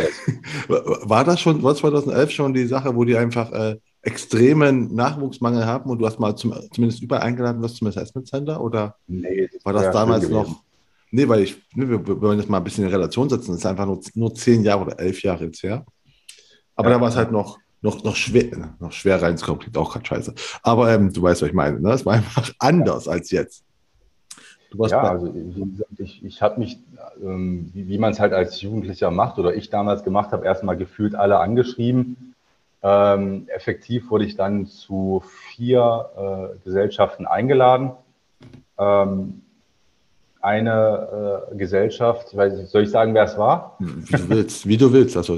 [1.04, 1.40] war das.
[1.40, 6.06] Schon, war 2011 schon die Sache, wo die einfach äh, extremen Nachwuchsmangel haben und du
[6.06, 8.62] hast mal zum, zumindest überall eingeladen wirst zum Assessment Center?
[8.62, 10.62] Oder nee, das war das damals noch?
[11.12, 13.60] Nee, weil ich, ne, wir, wir wollen das mal ein bisschen in Relation setzen, das
[13.60, 15.86] ist einfach nur, nur zehn Jahre oder elf Jahre jetzt her.
[16.76, 16.96] Aber ja.
[16.96, 20.34] da war es halt noch, noch, noch schwer, noch schwer reinzukommen, klingt auch gerade scheiße.
[20.64, 21.80] Aber ähm, du weißt, was ich meine.
[21.80, 21.92] Ne?
[21.92, 23.63] Es war einfach anders als jetzt
[24.74, 25.34] ja, also
[25.98, 26.80] ich, ich habe mich,
[27.22, 30.78] ähm, wie, wie man es halt als Jugendlicher macht oder ich damals gemacht habe, erstmal
[30.78, 32.36] gefühlt alle angeschrieben.
[32.82, 35.24] Ähm, effektiv wurde ich dann zu
[35.56, 37.92] vier äh, Gesellschaften eingeladen.
[38.78, 39.42] Ähm,
[40.42, 43.78] eine äh, Gesellschaft, weiß, soll ich sagen, wer es war?
[43.80, 45.16] Wie du willst, wie du willst.
[45.16, 45.38] Also,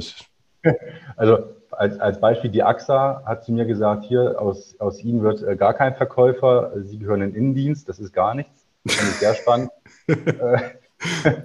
[1.15, 1.37] also
[1.69, 5.55] als, als Beispiel, die AXA hat zu mir gesagt, hier aus, aus Ihnen wird äh,
[5.55, 8.64] gar kein Verkäufer, Sie gehören in den Innendienst, das ist gar nichts.
[8.87, 9.69] Fand ich sehr spannend.
[10.07, 11.31] Äh,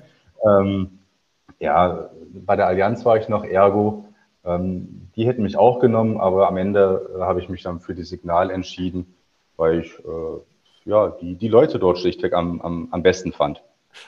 [0.46, 0.98] ähm,
[1.58, 4.04] ja, bei der Allianz war ich noch Ergo.
[4.44, 7.94] Ähm, die hätten mich auch genommen, aber am Ende äh, habe ich mich dann für
[7.94, 9.14] die Signal entschieden,
[9.56, 10.40] weil ich äh,
[10.84, 13.62] ja, die, die Leute dort schlichtweg am, am, am besten fand.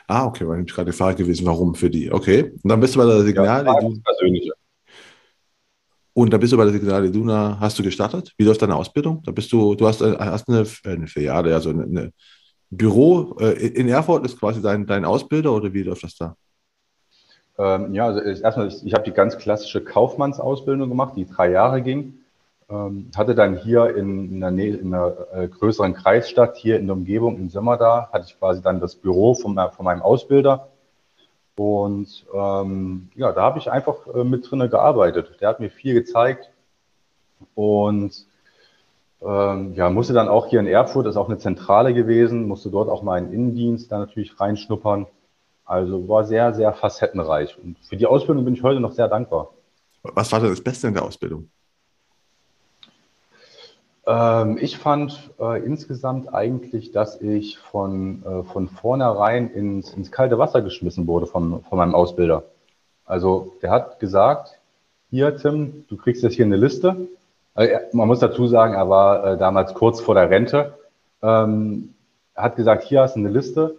[0.06, 2.12] Ah, okay, war nämlich gerade die Frage gewesen, warum für die.
[2.12, 3.66] Okay, und dann bist du bei der Signal.
[3.66, 4.52] Ja, das persönliche.
[6.14, 8.32] Und da bist du bei der Signal Iduna, hast du gestartet?
[8.36, 9.22] Wie läuft deine Ausbildung?
[9.24, 12.12] Da bist du, du hast, hast eine, eine Filiale, also eine, eine
[12.72, 16.36] Büro äh, in Erfurt ist quasi dein, dein Ausbilder oder wie läuft das da?
[17.58, 21.82] Ähm, ja, also erstmal, ich, ich habe die ganz klassische Kaufmannsausbildung gemacht, die drei Jahre
[21.82, 22.18] ging.
[22.70, 26.86] Ähm, hatte dann hier in, in, einer, Nähe, in einer äh, größeren Kreisstadt, hier in
[26.86, 30.68] der Umgebung, in Sömmerda, hatte ich quasi dann das Büro von, von meinem Ausbilder.
[31.56, 35.36] Und ähm, ja, da habe ich einfach äh, mit drinne gearbeitet.
[35.42, 36.50] Der hat mir viel gezeigt.
[37.54, 38.26] Und
[39.24, 42.88] Ähm, ja, musste dann auch hier in Erfurt, ist auch eine Zentrale gewesen, musste dort
[42.88, 45.06] auch mal einen Innendienst da natürlich reinschnuppern.
[45.64, 47.56] Also war sehr, sehr facettenreich.
[47.62, 49.50] Und für die Ausbildung bin ich heute noch sehr dankbar.
[50.02, 51.48] Was war denn das Beste in der Ausbildung?
[54.06, 60.38] Ähm, ich fand äh, insgesamt eigentlich, dass ich von, äh, von vornherein ins, ins kalte
[60.38, 62.42] Wasser geschmissen wurde von, von meinem Ausbilder.
[63.04, 64.58] Also der hat gesagt,
[65.10, 67.08] hier Tim, du kriegst jetzt hier eine Liste.
[67.54, 70.78] Also, man muss dazu sagen, er war äh, damals kurz vor der Rente.
[71.22, 71.94] Ähm,
[72.34, 73.76] hat gesagt, hier hast du eine Liste,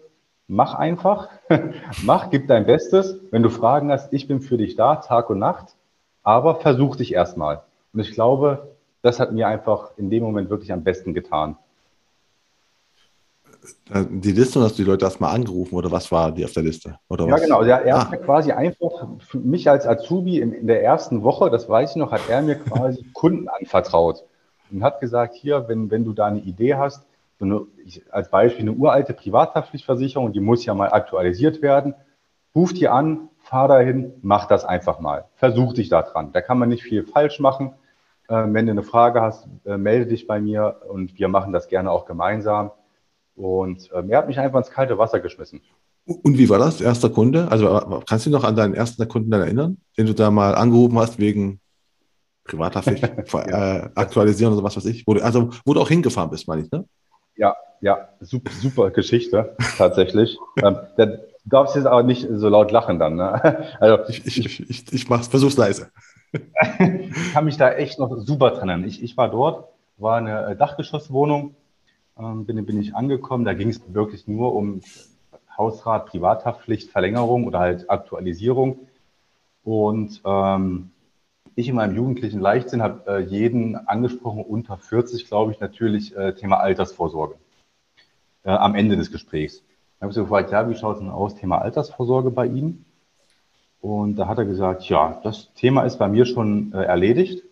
[0.48, 1.30] mach einfach,
[2.04, 3.20] mach, gib dein Bestes.
[3.32, 5.76] Wenn du Fragen hast, ich bin für dich da, Tag und Nacht,
[6.22, 7.64] aber versuch dich erstmal.
[7.94, 11.58] Und ich glaube, das hat mir einfach in dem Moment wirklich am besten getan.
[14.10, 16.98] Die Liste hast du die Leute erstmal angerufen oder was war die auf der Liste?
[17.08, 17.62] Oder ja, genau.
[17.62, 18.12] Er, er ah.
[18.12, 21.96] hat quasi einfach für mich als Azubi in, in, der ersten Woche, das weiß ich
[21.96, 24.24] noch, hat er mir quasi Kunden anvertraut
[24.72, 27.06] und hat gesagt, hier, wenn, wenn du da eine Idee hast,
[27.40, 31.94] so eine, ich, als Beispiel eine uralte Privathaftpflichtversicherung, die muss ja mal aktualisiert werden,
[32.56, 35.26] ruf die an, fahr dahin, mach das einfach mal.
[35.36, 36.32] Versuch dich da dran.
[36.32, 37.74] Da kann man nicht viel falsch machen.
[38.28, 41.68] Äh, wenn du eine Frage hast, äh, melde dich bei mir und wir machen das
[41.68, 42.72] gerne auch gemeinsam.
[43.36, 45.62] Und ähm, er hat mich einfach ins kalte Wasser geschmissen.
[46.06, 47.50] Und wie war das, erster Kunde?
[47.50, 50.56] Also kannst du dich noch an deinen ersten Kunden dann erinnern, den du da mal
[50.56, 51.60] angerufen hast wegen
[52.44, 55.08] Privathaftpflicht äh, aktualisieren oder was weiß ich?
[55.08, 56.86] Wo du, also wo du auch hingefahren bist, meine ich, ne?
[57.36, 60.38] Ja, ja, super, super Geschichte, tatsächlich.
[60.64, 63.16] ähm, der, Du darfst jetzt aber nicht so laut lachen dann.
[63.16, 63.68] Ne?
[63.80, 65.92] Also, ich ich, ich, ich mach's, versuch's leise.
[66.32, 68.86] ich kann mich da echt noch super trennen.
[68.86, 69.68] Ich, ich war dort,
[69.98, 71.56] war eine Dachgeschosswohnung,
[72.18, 73.46] ähm, bin, bin ich angekommen.
[73.46, 74.82] Da ging es wirklich nur um
[75.58, 78.88] Hausrat, Privathaftpflicht, Verlängerung oder halt Aktualisierung.
[79.64, 80.92] Und ähm,
[81.56, 86.34] ich in meinem jugendlichen Leichtsinn habe äh, jeden angesprochen, unter 40, glaube ich, natürlich äh,
[86.34, 87.36] Thema Altersvorsorge
[88.44, 89.64] äh, am Ende des Gesprächs.
[90.00, 92.86] Da habe ich so gefragt, ja, wie schaut es denn aus, Thema Altersvorsorge bei Ihnen?
[93.80, 97.44] Und da hat er gesagt, ja, das Thema ist bei mir schon äh, erledigt,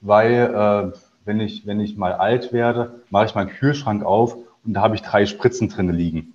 [0.00, 4.72] weil äh, wenn, ich, wenn ich mal alt werde, mache ich meinen Kühlschrank auf und
[4.72, 6.32] da habe ich drei Spritzen drin liegen.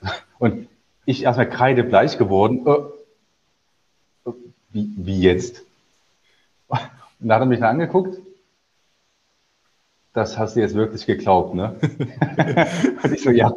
[0.38, 0.66] Und
[1.04, 2.66] ich erstmal kreidebleich geworden.
[2.66, 4.30] Äh,
[4.70, 5.62] wie, wie jetzt?
[6.70, 8.18] Und da hat er mich dann angeguckt.
[10.14, 11.76] Das hast du jetzt wirklich geglaubt, ne?
[13.04, 13.52] und ich so, ja,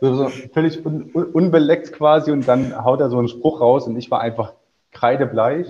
[0.00, 3.96] so, so völlig un, unbeleckt quasi und dann haut er so einen Spruch raus und
[3.96, 4.52] ich war einfach
[4.92, 5.68] kreidebleich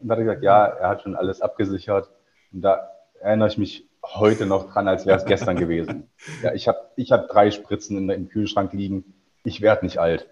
[0.00, 2.10] und hat gesagt, ja, er hat schon alles abgesichert
[2.52, 2.88] und da
[3.20, 6.10] erinnere ich mich heute noch dran, als wäre es gestern gewesen.
[6.42, 9.04] Ja, ich habe ich hab drei Spritzen in, im Kühlschrank liegen.
[9.44, 10.28] Ich werde nicht alt.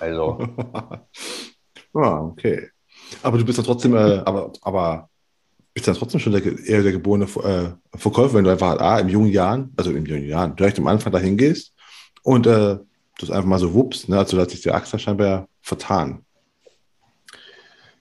[0.00, 0.38] Also.
[1.94, 2.70] ah, okay.
[3.22, 5.08] Aber du bist ja trotzdem, äh, aber, aber
[5.74, 9.08] bist ja trotzdem schon der, eher der geborene äh, Verkäufer, wenn du einfach ah, im
[9.08, 11.74] jungen Jahren, also im jungen Jahren, direkt am Anfang dahin gehst
[12.22, 12.78] und äh,
[13.18, 14.18] das einfach mal so wups, ne?
[14.18, 16.24] also da hat sich der Axel scheinbar vertan.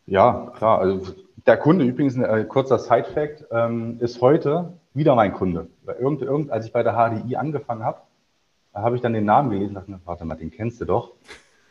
[0.06, 0.80] Ja, klar.
[0.80, 1.14] Also
[1.46, 5.68] der Kunde, übrigens ein äh, kurzer Side-Fact, ähm, ist heute wieder mein Kunde.
[6.00, 8.02] Irgend, irgend, als ich bei der HDI angefangen habe,
[8.74, 11.12] habe ich dann den Namen gelesen und dachte, warte mal, den kennst du doch.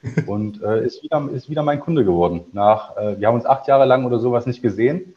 [0.27, 2.43] und äh, ist, wieder, ist wieder mein Kunde geworden.
[2.53, 5.15] Nach, äh, wir haben uns acht Jahre lang oder sowas nicht gesehen.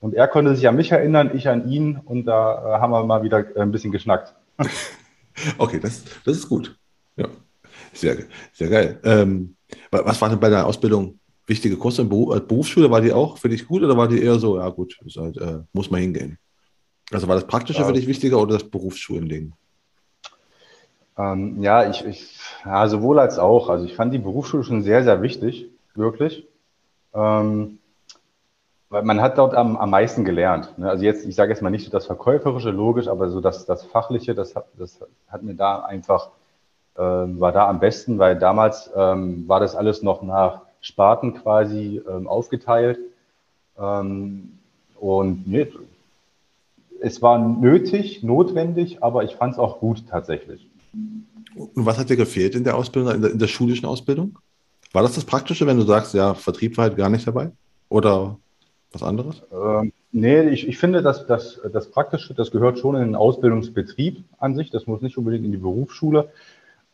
[0.00, 2.00] Und er konnte sich an mich erinnern, ich an ihn.
[2.04, 4.34] Und da äh, haben wir mal wieder äh, ein bisschen geschnackt.
[5.58, 6.78] Okay, das, das ist gut.
[7.16, 7.26] Ja,
[7.92, 8.16] sehr,
[8.52, 9.00] sehr geil.
[9.02, 9.56] Ähm,
[9.90, 12.90] was war denn bei deiner Ausbildung wichtige Kurse in äh, Berufsschule?
[12.90, 15.60] War die auch für dich gut oder war die eher so, ja gut, halt, äh,
[15.72, 16.38] muss man hingehen?
[17.12, 17.86] Also war das Praktische ja.
[17.86, 19.52] für dich wichtiger oder das Berufsschullending?
[21.16, 23.68] Ähm, ja, ich, ich, ja, sowohl als auch.
[23.68, 26.46] Also ich fand die Berufsschule schon sehr, sehr wichtig, wirklich.
[27.14, 27.78] Ähm,
[28.88, 30.76] weil man hat dort am, am meisten gelernt.
[30.78, 30.88] Ne?
[30.88, 33.84] Also jetzt, ich sage jetzt mal nicht so das Verkäuferische, logisch, aber so das, das
[33.84, 36.30] Fachliche, das hat, das hat mir da einfach,
[36.96, 42.02] äh, war da am besten, weil damals ähm, war das alles noch nach Sparten quasi
[42.06, 42.98] ähm, aufgeteilt.
[43.78, 44.58] Ähm,
[45.00, 45.72] und nee,
[47.00, 50.68] es war nötig, notwendig, aber ich fand es auch gut tatsächlich.
[51.56, 54.38] Und was hat dir gefehlt in der Ausbildung, in der, in der schulischen Ausbildung?
[54.92, 57.50] War das das Praktische, wenn du sagst, ja, Vertrieb war halt gar nicht dabei?
[57.88, 58.36] Oder
[58.92, 59.42] was anderes?
[59.52, 64.22] Ähm, nee, ich, ich finde, dass das, das Praktische, das gehört schon in den Ausbildungsbetrieb
[64.38, 64.70] an sich.
[64.70, 66.28] Das muss nicht unbedingt in die Berufsschule.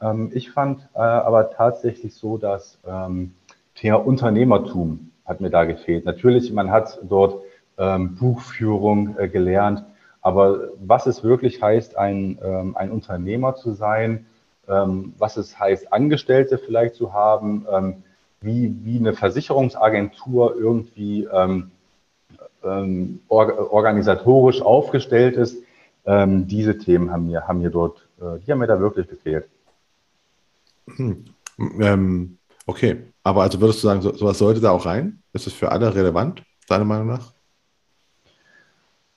[0.00, 3.34] Ähm, ich fand äh, aber tatsächlich so, dass ähm,
[3.80, 6.04] Thema Unternehmertum hat mir da gefehlt.
[6.04, 7.42] Natürlich, man hat dort
[7.78, 9.84] ähm, Buchführung äh, gelernt,
[10.20, 14.26] aber was es wirklich heißt, ein, ähm, ein Unternehmer zu sein,
[14.68, 18.02] ähm, was es heißt, Angestellte vielleicht zu haben, ähm,
[18.42, 21.70] wie, wie eine Versicherungsagentur irgendwie ähm,
[22.62, 25.56] ähm, or organisatorisch aufgestellt ist.
[26.04, 29.48] Ähm, diese Themen haben mir, haben mir dort, äh, die haben mir da wirklich gefehlt.
[30.96, 31.24] Hm.
[31.80, 32.98] Ähm, okay,
[33.30, 35.22] aber also würdest du sagen, so, sowas sollte da auch rein?
[35.32, 37.32] Ist das für alle relevant, deiner Meinung nach?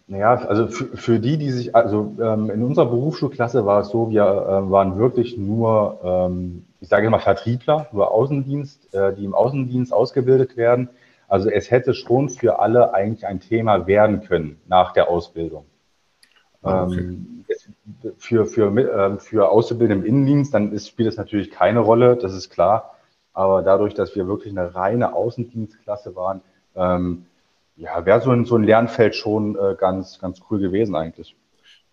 [0.08, 4.10] Naja, also für, für die, die sich, also ähm, in unserer Berufsschulklasse war es so,
[4.10, 9.34] wir äh, waren wirklich nur, ähm, ich sage immer Vertriebler, nur Außendienst, äh, die im
[9.34, 10.90] Außendienst ausgebildet werden.
[11.28, 15.66] Also es hätte schon für alle eigentlich ein Thema werden können nach der Ausbildung.
[16.62, 17.00] Ah, okay.
[17.00, 17.46] Ähm,
[18.18, 22.34] für, für, äh, für Auszubildende im Innendienst, dann ist, spielt es natürlich keine Rolle, das
[22.34, 22.93] ist klar.
[23.34, 26.42] Aber dadurch, dass wir wirklich eine reine Außendienstklasse waren,
[26.76, 27.26] ähm,
[27.76, 31.36] ja, wäre so ein, so ein Lernfeld schon äh, ganz, ganz cool gewesen eigentlich.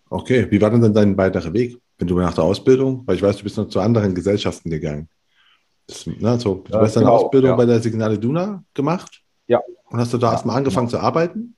[0.09, 3.23] Okay, wie war denn dann dein weiterer Weg, wenn du nach der Ausbildung, weil ich
[3.23, 5.09] weiß, du bist noch zu anderen Gesellschaften gegangen.
[5.87, 7.55] Das, ne, so, du hast deine genau, Ausbildung ja.
[7.55, 9.21] bei der Signale Duna gemacht?
[9.47, 9.61] Ja.
[9.89, 10.99] Und hast du da ja, erstmal angefangen genau.
[10.99, 11.55] zu arbeiten?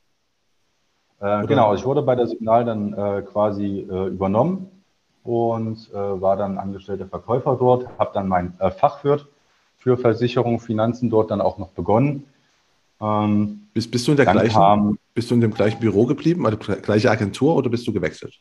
[1.20, 4.70] Äh, genau, ich wurde bei der Signal dann äh, quasi äh, übernommen
[5.24, 9.28] und äh, war dann angestellter Verkäufer dort, habe dann mein äh, Fachwirt
[9.84, 12.24] für Versicherung, Finanzen dort dann auch noch begonnen
[13.04, 16.46] ähm, bist, bist, du in der gleichen, kam, bist du in dem gleichen Büro geblieben,
[16.46, 18.40] also gleiche Agentur oder bist du gewechselt,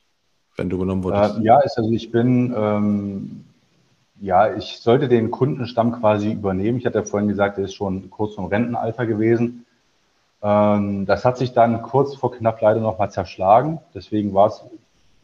[0.57, 1.39] wenn du genommen wurdest?
[1.39, 3.45] Äh, ja, also ich bin, ähm,
[4.21, 6.79] ja, ich sollte den Kundenstamm quasi übernehmen.
[6.79, 9.67] Ich hatte ja vorhin gesagt, er ist schon kurz vom Rentenalter gewesen.
[10.43, 13.81] Ähm, das hat sich dann kurz vor knapp leider nochmal zerschlagen.
[13.95, 14.63] Deswegen war es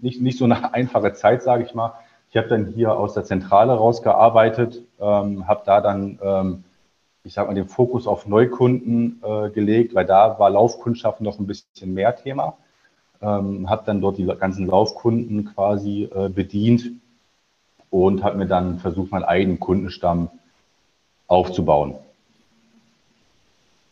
[0.01, 1.93] nicht, nicht so eine einfache Zeit, sage ich mal.
[2.31, 6.65] Ich habe dann hier aus der Zentrale rausgearbeitet, ähm, habe da dann ähm,
[7.29, 11.47] ich sage mal, den Fokus auf Neukunden äh, gelegt, weil da war Laufkundschaft noch ein
[11.47, 12.57] bisschen mehr Thema.
[13.21, 16.93] Ähm, habe dann dort die ganzen Laufkunden quasi äh, bedient
[17.91, 20.31] und habe mir dann versucht, meinen eigenen Kundenstamm
[21.27, 21.97] aufzubauen.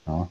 [0.07, 0.29] Ja.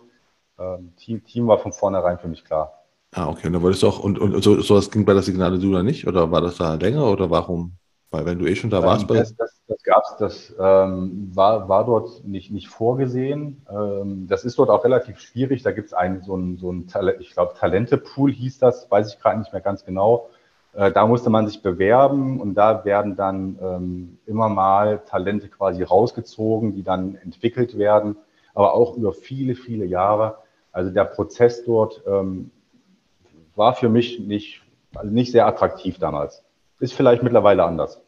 [0.58, 2.72] Ähm, Team, Team war von vornherein für mich klar.
[3.16, 3.46] Ah, okay.
[3.46, 6.06] Und dann wolltest du auch, und, und so, sowas ging bei der Signale Duna nicht?
[6.06, 7.72] Oder war das da länger oder warum?
[8.10, 9.10] Weil wenn du eh schon da warst.
[9.10, 13.64] Ähm, das das, das gab es, das ähm, war, war dort nicht, nicht vorgesehen.
[13.70, 15.62] Ähm, das ist dort auch relativ schwierig.
[15.62, 19.14] Da gibt es einen, so ein, so ein Talent, ich glaube, Talente-Pool hieß das, weiß
[19.14, 20.28] ich gerade nicht mehr ganz genau.
[20.74, 25.82] Äh, da musste man sich bewerben und da werden dann ähm, immer mal Talente quasi
[25.82, 28.18] rausgezogen, die dann entwickelt werden,
[28.54, 30.36] aber auch über viele, viele Jahre.
[30.70, 32.50] Also der Prozess dort ähm,
[33.56, 34.62] war für mich nicht,
[34.94, 36.42] also nicht sehr attraktiv damals.
[36.78, 38.00] Ist vielleicht mittlerweile anders.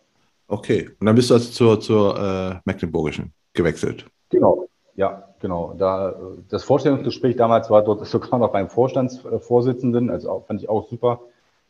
[0.46, 4.06] Okay, und dann bist du also zur, zur äh, Mecklenburgischen gewechselt.
[4.30, 5.74] Genau, ja, genau.
[5.76, 6.14] Da,
[6.48, 11.20] das Vorstellungsgespräch damals war dort sogar noch beim Vorstandsvorsitzenden, also fand ich auch super,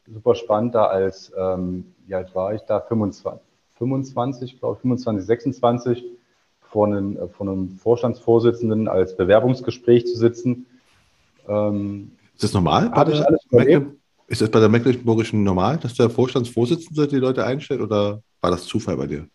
[0.06, 2.80] super spannend, da als, ähm, wie alt war ich da?
[2.80, 3.40] 25,
[3.78, 6.04] 25 glaube ich, 25, 26
[6.62, 10.66] vor einem, vor einem Vorstandsvorsitzenden als Bewerbungsgespräch zu sitzen.
[11.48, 12.90] Ähm, ist das normal?
[12.94, 13.86] Bei der,
[14.28, 18.64] ist das bei der Mecklenburgischen normal, dass der Vorstandsvorsitzende die Leute einstellt oder war das
[18.64, 19.26] Zufall bei dir?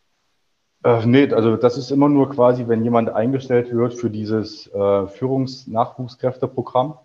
[0.86, 5.08] Äh, nee, also das ist immer nur quasi, wenn jemand eingestellt wird für dieses äh,
[5.08, 6.98] Führungsnachwuchskräfteprogramm.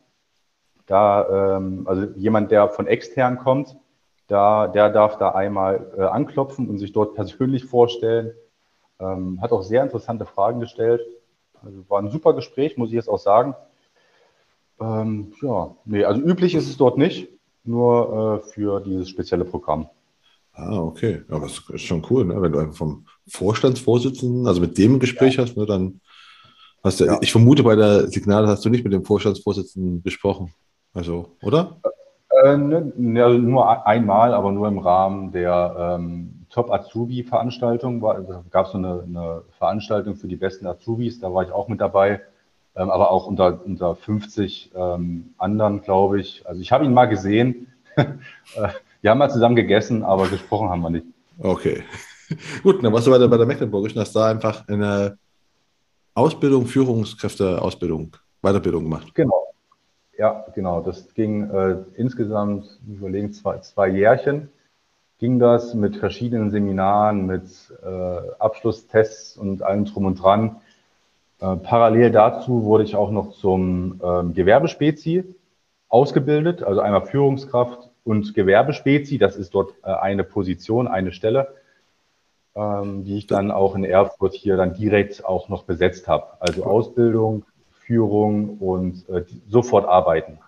[0.86, 3.76] Da, ähm, also jemand, der von extern kommt,
[4.28, 8.34] da, der darf da einmal äh, anklopfen und sich dort persönlich vorstellen.
[9.00, 11.00] Ähm, hat auch sehr interessante Fragen gestellt.
[11.60, 13.56] Also war ein super Gespräch, muss ich jetzt auch sagen.
[14.80, 17.28] Ähm, ja, nee, also üblich ist es dort nicht,
[17.64, 19.88] nur äh, für dieses spezielle Programm.
[20.58, 21.22] Ah, okay.
[21.28, 22.40] Aber es ist schon cool, ne?
[22.42, 25.44] wenn du einfach vom Vorstandsvorsitzenden, also mit dem Gespräch ja.
[25.44, 26.00] hast, ne, dann
[26.82, 27.18] hast du, ja.
[27.20, 30.52] ich vermute, bei der Signale hast du nicht mit dem Vorstandsvorsitzenden gesprochen.
[30.94, 31.80] Also, oder?
[32.42, 38.00] Äh, ne, ne, also nur einmal, aber nur im Rahmen der ähm, Top Azubi-Veranstaltung.
[38.00, 41.68] Da gab es so eine, eine Veranstaltung für die besten Azubis, da war ich auch
[41.68, 42.20] mit dabei.
[42.78, 46.46] Ähm, aber auch unter, unter 50 ähm, anderen, glaube ich.
[46.46, 47.66] Also ich habe ihn mal gesehen.
[48.56, 48.68] Äh,
[49.02, 51.06] wir haben mal zusammen gegessen, aber gesprochen haben wir nicht.
[51.38, 51.82] Okay.
[52.62, 55.18] Gut, dann warst du bei der, bei der Mecklenburgischen, hast da einfach eine
[56.14, 59.14] Ausbildung, Führungskräfte-Ausbildung, Weiterbildung gemacht.
[59.14, 59.48] Genau.
[60.16, 60.80] Ja, genau.
[60.80, 64.48] Das ging äh, insgesamt, überlegen, zwei, zwei Jährchen
[65.18, 67.44] ging das mit verschiedenen Seminaren, mit
[67.82, 70.60] äh, Abschlusstests und allem drum und dran.
[71.40, 75.24] Äh, parallel dazu wurde ich auch noch zum ähm, Gewerbespezi
[75.88, 79.18] ausgebildet, also einmal Führungskraft und Gewerbespezi.
[79.18, 81.54] Das ist dort äh, eine Position, eine Stelle,
[82.54, 86.26] ähm, die ich dann auch in Erfurt hier dann direkt auch noch besetzt habe.
[86.40, 90.38] Also Ausbildung, Führung und äh, sofort arbeiten.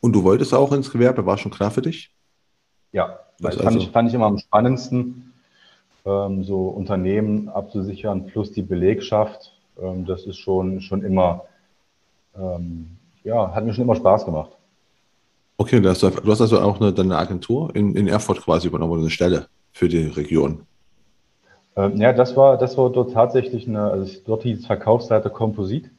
[0.00, 2.10] Und du wolltest auch ins Gewerbe, war schon klar für dich?
[2.92, 5.32] Ja, das fand, also ich, fand ich immer am spannendsten,
[6.04, 9.59] ähm, so Unternehmen abzusichern plus die Belegschaft.
[9.82, 11.44] Ähm, das ist schon, schon immer,
[12.36, 14.50] ähm, ja, hat mir schon immer Spaß gemacht.
[15.56, 19.00] Okay, du hast, du hast also auch eine, deine Agentur in, in Erfurt quasi übernommen,
[19.00, 20.62] eine Stelle für die Region.
[21.76, 25.90] Ähm, ja, das war, das war dort tatsächlich eine, also dort hieß Verkaufsleiter Komposit.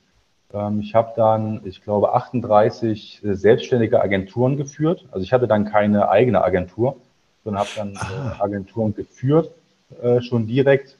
[0.53, 5.07] Ähm, ich habe dann, ich glaube, 38 äh, selbstständige Agenturen geführt.
[5.11, 6.97] Also ich hatte dann keine eigene Agentur,
[7.43, 8.35] sondern habe dann ah.
[8.39, 9.51] Äh, Agenturen geführt,
[10.01, 10.97] äh, schon direkt.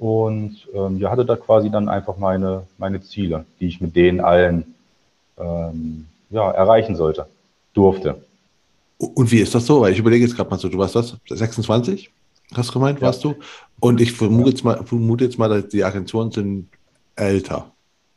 [0.00, 4.20] Und ähm, ja, hatte da quasi dann einfach meine, meine Ziele, die ich mit denen
[4.20, 4.74] allen
[5.38, 7.26] ähm, ja, erreichen sollte,
[7.74, 8.24] durfte.
[8.96, 9.82] Und wie ist das so?
[9.82, 12.10] Weil ich überlege jetzt gerade mal so, du warst was, 26?
[12.54, 13.08] Hast du gemeint, ja.
[13.08, 13.34] warst du?
[13.78, 14.48] Und ich vermute, ja.
[14.48, 16.68] jetzt mal, vermute jetzt mal, dass die Agenturen sind
[17.14, 17.70] älter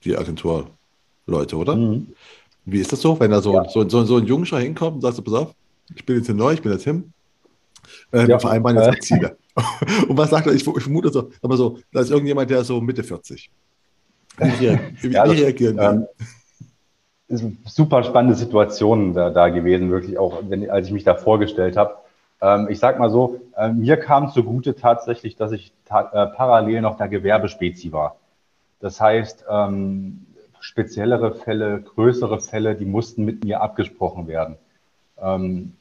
[0.05, 1.75] die Agenturleute, oder?
[1.75, 2.07] Mhm.
[2.65, 3.67] Wie ist das so, wenn da so, ja.
[3.69, 5.53] so, so, so ein Jungscher hinkommt und sagt, pass auf,
[5.93, 7.11] ich bin jetzt hier neu, ich bin der Tim,
[8.13, 8.39] äh, ja.
[8.39, 9.03] vereinbaren jetzt.
[9.03, 9.35] Ziele.
[10.07, 10.53] und was sagt er?
[10.53, 13.51] Ich, ich, vermute so, aber so, da ist irgendjemand, der so Mitte 40.
[14.37, 15.77] Wie, wie, ja, reagieren?
[15.79, 16.07] Ähm,
[17.27, 21.77] ist super spannende Situation da, da gewesen, wirklich auch, wenn, als ich mich da vorgestellt
[21.77, 21.95] habe.
[22.41, 26.81] Ähm, ich sag mal so, äh, mir kam zugute tatsächlich, dass ich ta äh, parallel
[26.81, 28.17] noch der Gewerbespezi war.
[28.79, 30.25] Das heißt, ähm,
[30.59, 34.57] speziellere Fälle, größere Fälle, die mussten mit mir abgesprochen werden.
[35.21, 35.73] Ähm,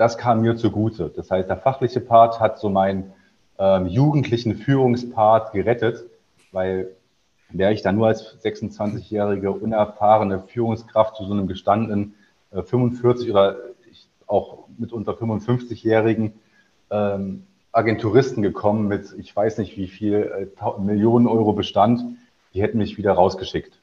[0.00, 1.12] das kam mir zugute.
[1.14, 3.12] Das heißt, der fachliche Part hat so meinen
[3.58, 6.06] ähm, jugendlichen Führungspart gerettet,
[6.52, 6.96] weil
[7.50, 12.14] wäre ich dann nur als 26-jährige unerfahrene Führungskraft zu so einem gestandenen
[12.50, 13.56] äh, 45 oder
[14.26, 16.32] auch mit unter 55-jährigen
[16.90, 22.02] ähm, Agenturisten gekommen mit, ich weiß nicht wie viel, äh, Millionen Euro Bestand,
[22.54, 23.78] die hätten mich wieder rausgeschickt.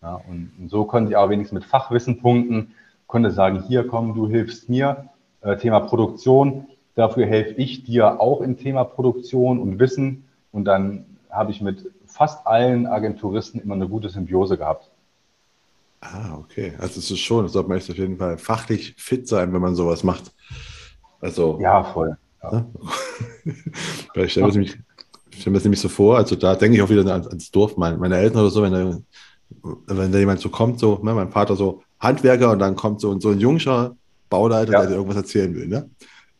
[0.00, 2.74] Ja, und, und, so konnte ich aber wenigstens mit Fachwissen punkten,
[3.06, 5.10] konnte sagen, hier komm, du hilfst mir,
[5.42, 11.04] äh, Thema Produktion, dafür helfe ich dir auch im Thema Produktion und Wissen und dann
[11.30, 14.90] habe ich mit fast allen Agenturisten immer eine gute Symbiose gehabt.
[16.00, 16.72] Ah, okay.
[16.78, 20.02] Also es ist schon, sollte man auf jeden Fall fachlich fit sein, wenn man sowas
[20.02, 20.32] macht.
[21.20, 22.16] Also ja, voll.
[22.42, 22.66] Ja.
[24.14, 27.50] ich stelle mir, mir das nämlich so vor, also da denke ich auch wieder ans
[27.50, 28.98] Dorf, meine, meine Eltern oder so, wenn da,
[29.86, 33.18] wenn da jemand so kommt, so, ne, mein Vater so Handwerker und dann kommt so,
[33.20, 33.94] so ein jungscher
[34.30, 34.78] Bauleiter, ja.
[34.80, 35.66] der dir irgendwas erzählen will.
[35.66, 35.90] Ne?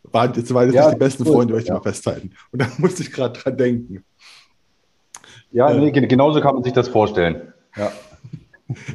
[0.05, 1.35] Waren jetzt waren ja, nicht die besten cool.
[1.35, 1.75] Freunde, möchte ich ja.
[1.75, 2.31] mal festhalten.
[2.53, 4.05] Und da musste ich gerade dran denken.
[5.53, 7.53] Ja, nee, genauso kann man sich das vorstellen.
[7.77, 7.93] Ja.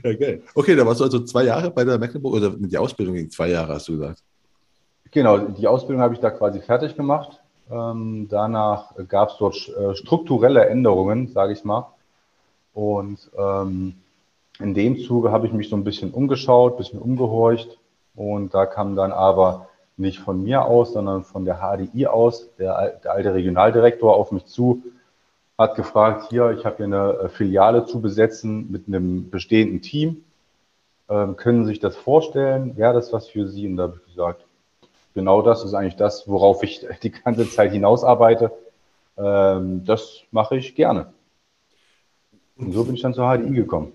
[0.06, 0.42] Okay.
[0.56, 3.50] okay, da warst du also zwei Jahre bei der Mecklenburg oder die Ausbildung ging zwei
[3.50, 4.24] Jahre, hast du gesagt.
[5.12, 7.42] Genau, die Ausbildung habe ich da quasi fertig gemacht.
[7.70, 11.94] Ähm, danach gab es dort äh, strukturelle Änderungen, sage ich mal.
[12.74, 13.96] Und ähm,
[14.60, 17.78] in dem Zuge habe ich mich so ein bisschen umgeschaut, ein bisschen umgehorcht.
[18.16, 23.00] Und da kam dann aber nicht von mir aus, sondern von der HDI aus, der,
[23.04, 24.84] der alte Regionaldirektor auf mich zu,
[25.58, 30.24] hat gefragt, hier, ich habe hier eine äh, Filiale zu besetzen mit einem bestehenden Team.
[31.08, 32.76] Ähm, können Sie sich das vorstellen?
[32.76, 33.68] Wäre das was für Sie?
[33.68, 34.46] Und da habe ich gesagt,
[35.14, 38.52] genau das ist eigentlich das, worauf ich die ganze Zeit hinaus arbeite.
[39.18, 41.14] Ähm, das mache ich gerne.
[42.58, 43.94] Und so bin ich dann zur HDI gekommen.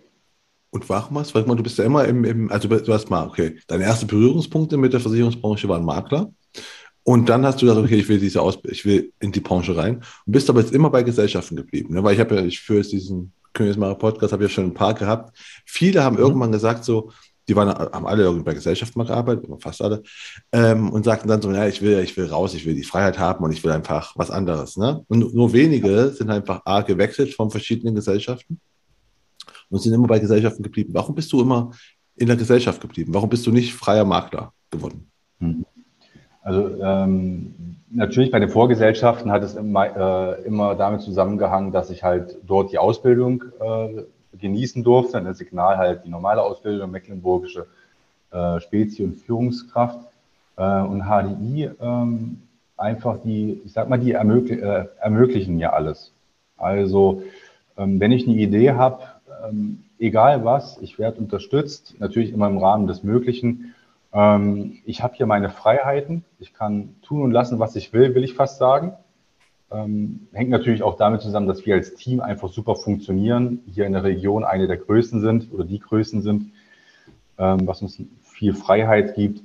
[0.71, 3.59] Und warum hast du, du bist ja immer im, im, also du hast mal, okay,
[3.67, 6.33] deine ersten Berührungspunkte mit der Versicherungsbranche waren Makler.
[7.03, 9.77] Und dann hast du gesagt, okay, ich will diese Aus ich will in die Branche
[9.77, 9.97] rein
[10.27, 11.95] und bist aber jetzt immer bei Gesellschaften geblieben.
[11.95, 12.05] Ne?
[12.05, 14.95] Weil ich habe ja, ich führe jetzt diesen Königsmacher Podcast, habe ja schon ein paar
[14.95, 15.37] gehabt.
[15.67, 16.23] Viele haben mhm.
[16.23, 17.11] irgendwann gesagt so,
[17.49, 20.05] die waren, haben alle irgendwie bei Gesellschaft mal gearbeitet, fast alle,
[20.53, 23.19] ähm, und sagten dann so, ja, ich will, ich will raus, ich will die Freiheit
[23.19, 24.77] haben und ich will einfach was anderes.
[24.77, 25.05] Ne?
[25.09, 28.61] Und nur wenige sind einfach A, gewechselt von verschiedenen Gesellschaften
[29.71, 30.93] und sind immer bei Gesellschaften geblieben.
[30.93, 31.71] Warum bist du immer
[32.17, 33.15] in der Gesellschaft geblieben?
[33.15, 35.11] Warum bist du nicht freier Makler geworden?
[35.39, 35.65] Hm.
[36.43, 37.55] Also ähm,
[37.91, 39.97] natürlich bei den Vorgesellschaften hat es immer,
[40.39, 44.03] äh, immer damit zusammengehangen, dass ich halt dort die Ausbildung äh,
[44.39, 45.19] genießen durfte.
[45.19, 47.67] Ein Signal halt die normale Ausbildung, mecklenburgische
[48.31, 50.01] äh, Spezi- und Führungskraft
[50.57, 52.43] äh, und HDI ähm,
[52.77, 56.13] einfach die, ich sag mal, die äh, ermöglichen mir alles.
[56.57, 57.23] Also
[57.77, 59.03] ähm, wenn ich eine Idee habe,
[59.49, 63.75] ähm, egal was, ich werde unterstützt, natürlich immer im Rahmen des Möglichen.
[64.13, 68.25] Ähm, ich habe hier meine Freiheiten, ich kann tun und lassen, was ich will, will
[68.25, 68.93] ich fast sagen.
[69.73, 73.93] Ähm, hängt natürlich auch damit zusammen, dass wir als Team einfach super funktionieren, hier in
[73.93, 76.53] der Region eine der größten sind oder die größten sind,
[77.39, 79.43] ähm, was uns viel Freiheit gibt.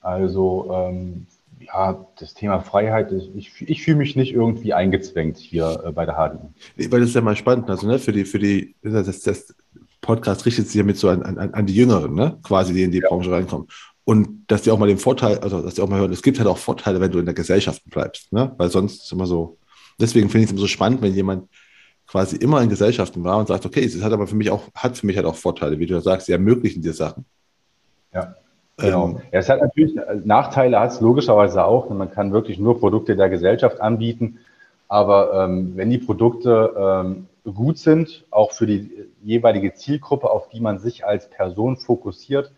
[0.00, 1.26] Also ähm,
[1.60, 6.14] ja, das Thema Freiheit, ich, ich fühle mich nicht irgendwie eingezwängt hier äh, bei der
[6.14, 6.90] HDI.
[6.90, 9.54] Weil das ist ja mal spannend, also ne, für die, für die, das, das
[10.00, 12.92] Podcast richtet sich ja mit so an, an, an die Jüngeren, ne, quasi, die in
[12.92, 13.08] die ja.
[13.08, 13.68] Branche reinkommen.
[14.04, 16.38] Und dass die auch mal den Vorteil, also dass die auch mal hören, es gibt
[16.38, 18.54] halt auch Vorteile, wenn du in der Gesellschaft bleibst, ne?
[18.56, 19.58] Weil sonst ist immer so,
[19.98, 21.48] deswegen finde ich es immer so spannend, wenn jemand
[22.06, 24.96] quasi immer in Gesellschaften war und sagt, okay, es hat aber für mich auch, hat
[24.96, 27.24] für mich halt auch Vorteile, wie du sagst, sie ermöglichen dir Sachen.
[28.14, 28.36] Ja.
[28.78, 29.08] Genau.
[29.08, 31.88] Ähm, ja, es hat natürlich äh, Nachteile, hat es logischerweise auch.
[31.90, 34.38] Man kann wirklich nur Produkte der Gesellschaft anbieten.
[34.88, 38.90] Aber ähm, wenn die Produkte ähm, gut sind, auch für die
[39.22, 42.52] jeweilige Zielgruppe, auf die man sich als Person fokussiert,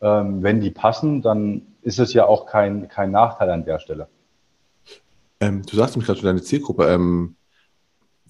[0.00, 4.08] ähm, wenn die passen, dann ist es ja auch kein, kein Nachteil an der Stelle.
[5.40, 6.86] Ähm, du sagst mich gerade schon deine Zielgruppe.
[6.86, 7.36] Ähm,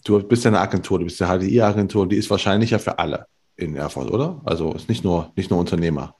[0.05, 3.27] du bist ja eine Agentur, du bist eine HDI-Agentur, die ist wahrscheinlich ja für alle
[3.57, 4.41] in Erfurt, oder?
[4.45, 6.16] Also ist nicht nur, nicht nur Unternehmer.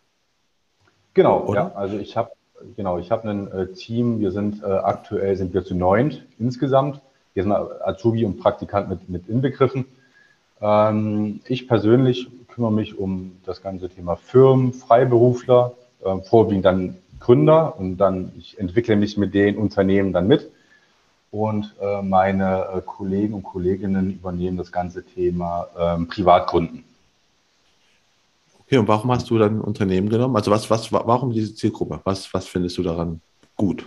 [1.17, 1.61] Genau, oder?
[1.61, 1.73] ja.
[1.75, 2.31] Also ich habe
[2.77, 7.01] genau, ich habe ein äh, Team, wir sind äh, aktuell sind wir zu neunt insgesamt.
[7.33, 9.87] Hier sind Azubi und Praktikant mit, mit inbegriffen.
[10.61, 15.73] Ähm, ich persönlich kümmere mich um das ganze Thema Firmen, Freiberufler,
[16.05, 20.51] äh, vorwiegend dann Gründer und dann ich entwickle mich mit den Unternehmen dann mit
[21.31, 26.85] und äh, meine äh, Kollegen und Kolleginnen übernehmen das ganze Thema ähm, Privatkunden.
[28.67, 30.35] Okay, und warum hast du dann Unternehmen genommen?
[30.35, 32.01] Also was, was, warum diese Zielgruppe?
[32.03, 33.21] Was, was findest du daran
[33.57, 33.87] gut?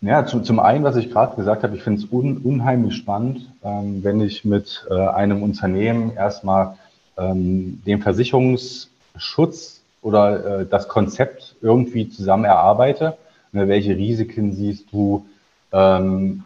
[0.00, 3.48] Ja, zum, zum einen, was ich gerade gesagt habe, ich finde es un, unheimlich spannend,
[3.62, 6.76] ähm, wenn ich mit äh, einem Unternehmen erstmal
[7.18, 13.16] ähm, den Versicherungsschutz oder äh, das Konzept irgendwie zusammen erarbeite.
[13.52, 15.26] Ne, welche Risiken siehst du?
[15.70, 16.42] Ähm,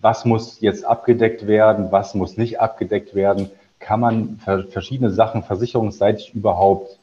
[0.00, 1.90] was muss jetzt abgedeckt werden?
[1.90, 3.50] Was muss nicht abgedeckt werden?
[3.78, 6.98] Kann man verschiedene Sachen versicherungsseitig überhaupt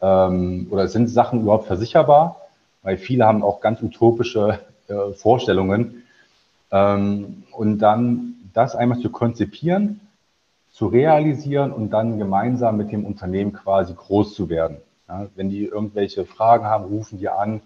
[0.00, 2.42] ähm, oder sind Sachen überhaupt versicherbar?
[2.82, 6.04] Weil viele haben auch ganz utopische äh, Vorstellungen.
[6.70, 10.00] Ähm, und dann das einmal zu konzipieren,
[10.70, 14.78] zu realisieren und dann gemeinsam mit dem Unternehmen quasi groß zu werden.
[15.08, 17.62] Ja, wenn die irgendwelche Fragen haben, rufen die an.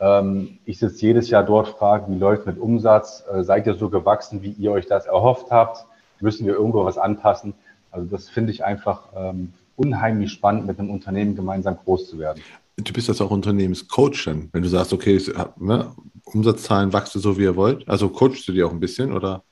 [0.00, 3.24] Ähm, ich sitze jedes Jahr dort, frage, wie läuft mit Umsatz?
[3.32, 5.86] Äh, seid ihr so gewachsen, wie ihr euch das erhofft habt?
[6.20, 7.54] Müssen wir irgendwo was anpassen?
[7.90, 12.42] Also das finde ich einfach ähm, unheimlich spannend, mit einem Unternehmen gemeinsam groß zu werden.
[12.76, 15.20] Du bist jetzt auch Unternehmenscoach dann, wenn du sagst, okay,
[15.58, 15.92] ne,
[16.24, 17.88] Umsatzzahlen wachsen so, wie ihr wollt.
[17.88, 19.42] Also coachst du die auch ein bisschen oder?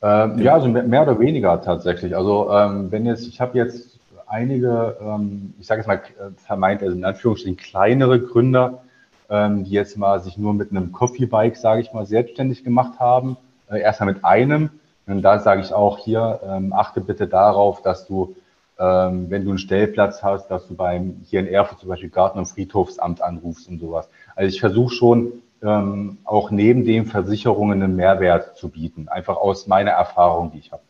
[0.00, 2.16] Ähm, ja, also mehr oder weniger tatsächlich.
[2.16, 6.82] Also ähm, wenn jetzt, ich habe jetzt einige, ähm, ich sage jetzt mal äh, vermeint,
[6.82, 8.82] also in Anführungsstrichen kleinere Gründer,
[9.28, 13.36] ähm, die jetzt mal sich nur mit einem Coffee-Bike, sage ich mal, selbstständig gemacht haben.
[13.70, 14.70] Äh, erstmal mit einem.
[15.08, 18.36] Und da sage ich auch hier, ähm, achte bitte darauf, dass du,
[18.78, 22.38] ähm, wenn du einen Stellplatz hast, dass du beim hier in Erfurt zum Beispiel Garten-
[22.38, 24.08] und Friedhofsamt anrufst und sowas.
[24.36, 25.32] Also ich versuche schon
[25.62, 30.72] ähm, auch neben den Versicherungen einen Mehrwert zu bieten, einfach aus meiner Erfahrung, die ich
[30.72, 30.82] habe.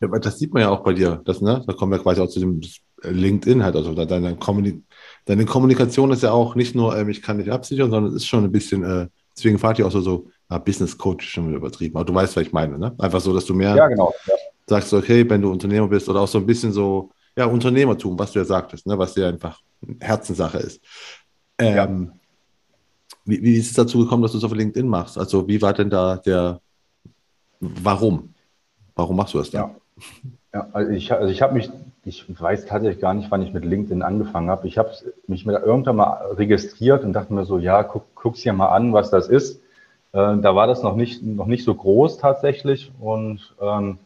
[0.00, 1.22] Ja, das sieht man ja auch bei dir.
[1.24, 1.62] Das, ne?
[1.66, 2.60] Da kommen wir quasi auch zu dem
[3.02, 3.76] LinkedIn halt.
[3.76, 4.82] Also deine, Kommunik
[5.24, 8.26] deine Kommunikation ist ja auch nicht nur, ähm, ich kann dich absichern, sondern es ist
[8.26, 11.58] schon ein bisschen, äh, deswegen fahrt ihr auch so, so ah, Business Coach schon wieder
[11.58, 11.96] übertrieben.
[11.96, 12.78] Aber du weißt, was ich meine.
[12.78, 12.94] Ne?
[12.98, 14.12] Einfach so, dass du mehr ja, genau.
[14.26, 14.34] ja.
[14.66, 18.32] sagst, okay, wenn du Unternehmer bist oder auch so ein bisschen so, ja, Unternehmertum, was
[18.32, 18.98] du ja sagtest, ne?
[18.98, 19.60] was dir einfach
[20.00, 20.80] Herzenssache ist.
[21.58, 22.12] Ähm, ja.
[23.24, 25.18] Wie, wie ist es dazu gekommen, dass du es auf LinkedIn machst?
[25.18, 26.60] Also wie war denn da der,
[27.60, 28.34] warum?
[28.94, 29.74] Warum machst du das da?
[30.54, 31.70] Ja, also ich, also ich habe mich,
[32.04, 34.66] ich weiß tatsächlich gar nicht, wann ich mit LinkedIn angefangen habe.
[34.68, 34.90] Ich habe
[35.26, 38.92] mich mit irgendwann mal registriert und dachte mir so, ja, guck, guck's dir mal an,
[38.92, 39.60] was das ist.
[40.16, 43.98] Äh, da war das noch nicht, noch nicht so groß tatsächlich und ähm,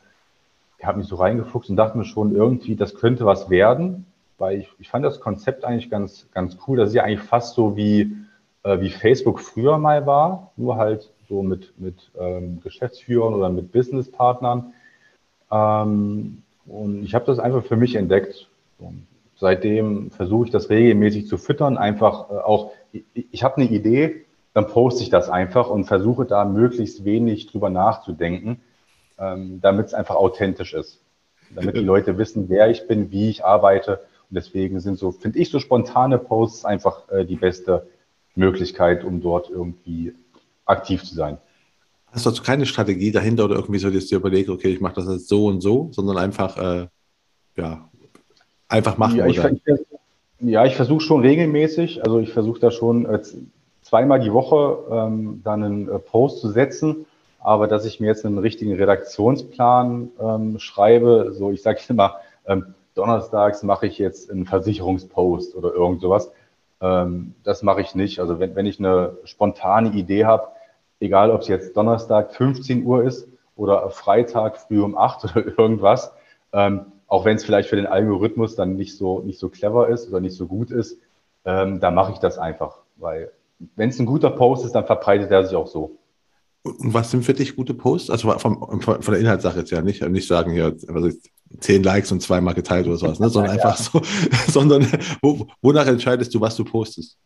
[0.79, 4.07] ich habe mich so reingefuchst und dachte mir schon irgendwie, das könnte was werden,
[4.39, 6.79] weil ich, ich fand das Konzept eigentlich ganz, ganz cool.
[6.79, 8.17] Das ist ja eigentlich fast so wie
[8.65, 13.71] äh, wie Facebook früher mal war, nur halt so mit, mit ähm, Geschäftsführern oder mit
[13.71, 14.73] Businesspartnern.
[15.51, 18.49] Ähm, und ich habe das einfach für mich entdeckt.
[18.79, 19.07] Und
[19.37, 21.79] seitdem versuche ich das regelmäßig zu füttern.
[21.79, 26.25] Einfach äh, auch, ich, ich habe eine Idee, dann poste ich das einfach und versuche
[26.25, 28.61] da möglichst wenig drüber nachzudenken,
[29.19, 31.01] ähm, damit es einfach authentisch ist.
[31.55, 34.01] damit die Leute wissen, wer ich bin, wie ich arbeite.
[34.31, 37.89] Und deswegen sind so, finde ich, so spontane Posts einfach äh, die beste
[38.37, 40.15] Möglichkeit, um dort irgendwie
[40.65, 41.39] aktiv zu sein.
[42.13, 44.95] Hast du also keine Strategie dahinter oder irgendwie so, dass du überlegst, okay, ich mache
[44.95, 46.87] das jetzt so und so, sondern einfach, äh,
[47.57, 47.89] ja,
[48.69, 49.17] einfach machen?
[49.17, 49.63] Ja, ich, ich,
[50.41, 53.21] ja, ich versuche schon regelmäßig, also ich versuche da schon äh,
[53.91, 57.07] zweimal die Woche ähm, dann einen äh, Post zu setzen,
[57.41, 62.17] aber dass ich mir jetzt einen richtigen Redaktionsplan ähm, schreibe, so ich sage immer,
[62.47, 66.31] ähm, donnerstags mache ich jetzt einen Versicherungspost oder irgend sowas.
[66.81, 68.21] Ähm, das mache ich nicht.
[68.21, 70.49] Also wenn, wenn ich eine spontane Idee habe,
[71.01, 73.27] egal ob es jetzt Donnerstag 15 Uhr ist
[73.57, 76.13] oder Freitag früh um 8 oder irgendwas,
[76.53, 80.09] ähm, auch wenn es vielleicht für den Algorithmus dann nicht so, nicht so clever ist
[80.09, 80.97] oder nicht so gut ist,
[81.45, 82.79] ähm, da mache ich das einfach.
[82.97, 83.33] Weil
[83.77, 85.99] wenn es ein guter Post ist, dann verbreitet er sich auch so.
[86.63, 88.11] Und was sind für dich gute Posts?
[88.11, 91.09] Also von, von, der Inhaltssache jetzt ja nicht, nicht sagen hier, also
[91.59, 93.29] zehn Likes und zweimal geteilt oder sowas, ne?
[93.31, 94.03] sondern einfach so,
[94.49, 94.87] sondern
[95.23, 97.19] wo, wonach entscheidest du, was du postest?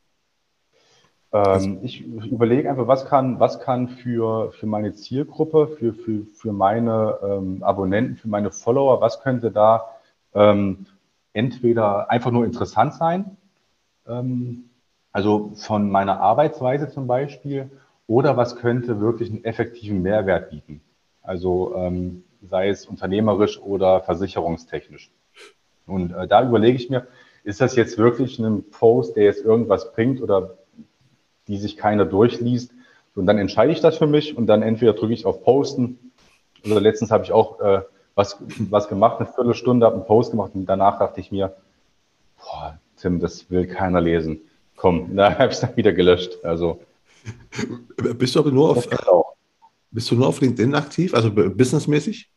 [1.32, 6.52] Ähm, ich überlege einfach, was kann, was kann für, für meine Zielgruppe, für, für, für
[6.52, 9.84] meine ähm, Abonnenten, für meine Follower, was könnte da
[10.32, 10.86] ähm,
[11.32, 13.36] entweder einfach nur interessant sein,
[14.06, 14.70] ähm,
[15.14, 17.70] also von meiner Arbeitsweise zum Beispiel,
[18.06, 20.82] oder was könnte wirklich einen effektiven Mehrwert bieten.
[21.22, 25.10] Also ähm, sei es unternehmerisch oder versicherungstechnisch.
[25.86, 27.06] Und äh, da überlege ich mir,
[27.44, 30.58] ist das jetzt wirklich ein Post, der jetzt irgendwas bringt oder
[31.46, 32.72] die sich keiner durchliest?
[33.14, 36.12] Und dann entscheide ich das für mich und dann entweder drücke ich auf Posten.
[36.66, 37.82] Oder letztens habe ich auch äh,
[38.16, 38.38] was,
[38.68, 41.54] was gemacht, eine Viertelstunde, habe einen Post gemacht und danach dachte ich mir,
[42.36, 44.40] boah, Tim, das will keiner lesen.
[44.76, 46.38] Komm, da habe ich es dann wieder gelöscht.
[46.42, 46.80] Also
[48.18, 48.88] bist du aber nur auf,
[49.90, 52.30] bist du nur auf LinkedIn aktiv, also businessmäßig?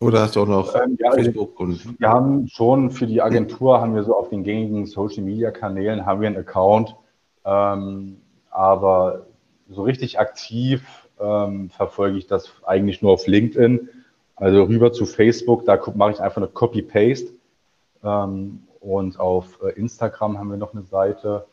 [0.00, 1.58] Oder hast du auch noch ähm, ja, Facebook?
[1.58, 5.50] Und wir haben schon für die Agentur, haben wir so auf den gängigen Social Media
[5.50, 6.94] Kanälen, haben wir einen Account,
[7.44, 9.26] ähm, aber
[9.68, 10.82] so richtig aktiv
[11.20, 13.88] ähm, verfolge ich das eigentlich nur auf LinkedIn.
[14.36, 17.32] Also rüber zu Facebook, da mache ich einfach eine Copy-Paste.
[18.04, 21.46] Ähm, und auf äh, Instagram haben wir noch eine Seite.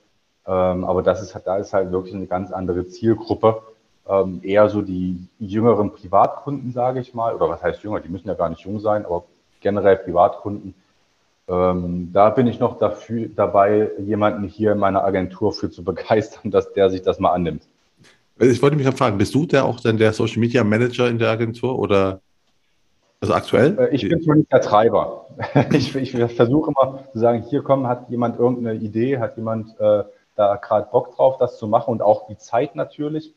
[0.47, 3.61] Ähm, aber das ist, da ist halt wirklich eine ganz andere Zielgruppe
[4.07, 8.27] ähm, eher so die jüngeren Privatkunden, sage ich mal, oder was heißt jünger, die müssen
[8.27, 9.25] ja gar nicht jung sein, aber
[9.61, 10.75] generell Privatkunden.
[11.47, 16.51] Ähm, da bin ich noch dafür, dabei, jemanden hier in meiner Agentur für zu begeistern,
[16.51, 17.63] dass der sich das mal annimmt.
[18.37, 21.29] Ich wollte mich fragen, bist du der auch dann der Social Media Manager in der
[21.29, 22.19] Agentur oder
[23.21, 23.77] also aktuell?
[23.79, 25.25] Äh, ich bin zumindest der Treiber.
[25.71, 30.03] Ich, ich versuche immer zu sagen, hier komm, hat jemand irgendeine Idee, hat jemand äh,
[30.35, 33.33] da gerade Bock drauf, das zu machen und auch die Zeit natürlich.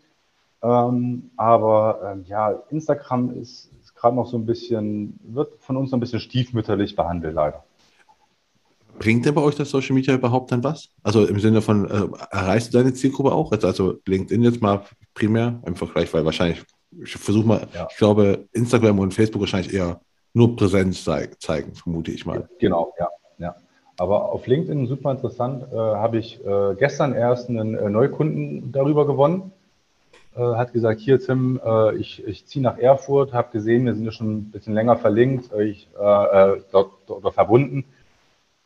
[0.62, 5.90] Ähm, aber ähm, ja, Instagram ist, ist gerade noch so ein bisschen, wird von uns
[5.90, 7.64] so ein bisschen stiefmütterlich behandelt, leider.
[8.98, 10.88] Bringt denn bei euch das Social Media überhaupt dann was?
[11.04, 13.52] Also im Sinne von, äh, erreichst du deine Zielgruppe auch?
[13.52, 14.82] Jetzt also LinkedIn jetzt mal
[15.14, 16.64] primär im Vergleich, weil wahrscheinlich,
[17.04, 17.86] ich versuche mal, ja.
[17.88, 20.00] ich glaube, Instagram und Facebook wahrscheinlich eher
[20.32, 22.48] nur Präsenz zeigen, vermute ich mal.
[22.58, 23.08] Genau, ja.
[23.38, 23.56] ja.
[23.98, 29.06] Aber auf LinkedIn, super interessant, äh, habe ich äh, gestern erst einen äh, Neukunden darüber
[29.06, 29.52] gewonnen
[30.38, 34.04] äh, hat gesagt, hier Tim, äh, ich, ich ziehe nach Erfurt, habe gesehen, wir sind
[34.04, 37.84] ja schon ein bisschen länger verlinkt, äh, ich, dort, oder verbunden.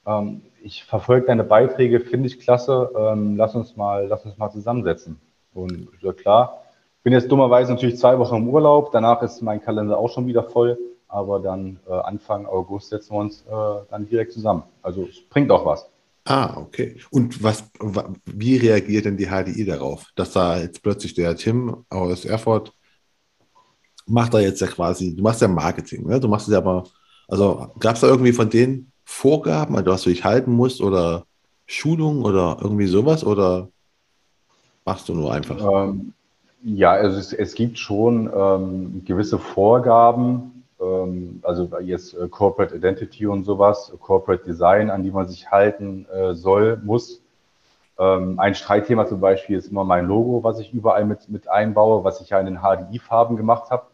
[0.07, 2.91] Ähm, ich verfolge deine Beiträge, finde ich klasse.
[2.97, 5.19] Ähm, lass uns mal, lass uns mal zusammensetzen.
[5.55, 6.63] Und ja klar,
[7.03, 8.93] bin jetzt dummerweise natürlich zwei Wochen im Urlaub.
[8.93, 10.79] Danach ist mein Kalender auch schon wieder voll.
[11.13, 14.63] Aber dann äh, Anfang August setzen wir uns äh, dann direkt zusammen.
[14.83, 15.87] Also es bringt auch was.
[16.25, 16.97] Ah, okay.
[17.11, 17.65] Und was,
[18.25, 22.73] wie reagiert denn die HDI darauf, dass da jetzt plötzlich der Tim aus Erfurt
[24.07, 26.19] macht da jetzt ja quasi, du machst ja Marketing, ne?
[26.19, 26.85] Du machst es ja aber,
[27.29, 31.25] also gab es da irgendwie von denen Vorgaben, also was du dich halten musst oder
[31.67, 33.69] Schulungen oder irgendwie sowas oder
[34.85, 35.59] machst du nur einfach?
[35.61, 36.13] Ähm,
[36.65, 40.62] ja, also es, es, gibt schon ähm, gewisse Vorgaben,
[41.43, 46.35] also jetzt äh, Corporate Identity und sowas, Corporate Design, an die man sich halten äh,
[46.35, 47.23] soll, muss.
[47.99, 52.05] Ähm, ein Streitthema zum Beispiel ist immer mein Logo, was ich überall mit, mit einbaue,
[52.05, 53.87] was ich ja in den HDI-Farben gemacht habe.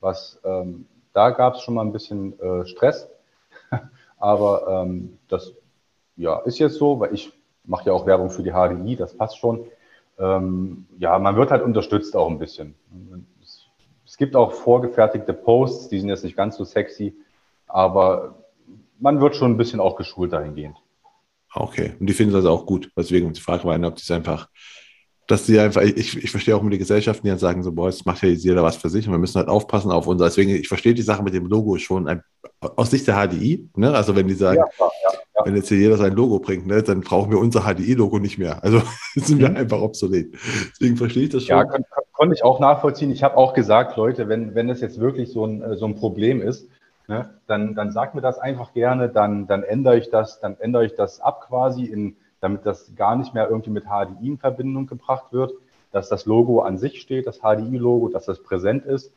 [0.00, 3.08] Was ähm, da gab es schon mal ein bisschen äh, Stress,
[4.18, 5.52] aber ähm, das
[6.16, 7.32] ja, ist jetzt so, weil ich
[7.64, 9.66] mache ja auch Werbung für die HDI, das passt schon.
[10.18, 12.74] Ähm, ja, man wird halt unterstützt auch ein bisschen.
[14.12, 17.14] Es gibt auch vorgefertigte Posts, die sind jetzt nicht ganz so sexy,
[17.66, 18.44] aber
[18.98, 20.76] man wird schon ein bisschen auch geschult dahingehend.
[21.54, 22.92] Okay, und die finden das auch gut.
[22.94, 24.50] Deswegen die Frage war, ob die es einfach
[25.32, 27.88] dass sie einfach, ich, ich verstehe auch mit den Gesellschaften, die dann sagen, so, boah,
[27.88, 30.26] jetzt macht ja jeder was für sich und wir müssen halt aufpassen auf unser.
[30.26, 32.22] Deswegen, ich verstehe die Sache mit dem Logo schon ein,
[32.60, 33.94] aus Sicht der HDI, ne?
[33.94, 35.46] Also wenn die sagen, ja, ja, ja.
[35.46, 38.62] wenn jetzt hier jeder sein Logo bringt, ne, dann brauchen wir unser HDI-Logo nicht mehr.
[38.62, 38.82] Also
[39.14, 39.56] sind wir mhm.
[39.56, 40.34] einfach obsolet.
[40.72, 41.56] Deswegen verstehe ich das schon.
[41.56, 43.10] Ja, kon konnte ich auch nachvollziehen.
[43.10, 46.42] Ich habe auch gesagt, Leute, wenn, wenn das jetzt wirklich so ein, so ein Problem
[46.42, 46.68] ist,
[47.08, 50.84] ne, dann, dann sagt mir das einfach gerne, dann, dann ändere ich das, dann ändere
[50.84, 54.86] ich das ab quasi in damit das gar nicht mehr irgendwie mit HDI in Verbindung
[54.86, 55.52] gebracht wird,
[55.92, 59.12] dass das Logo an sich steht, das HDI-Logo, dass das präsent ist.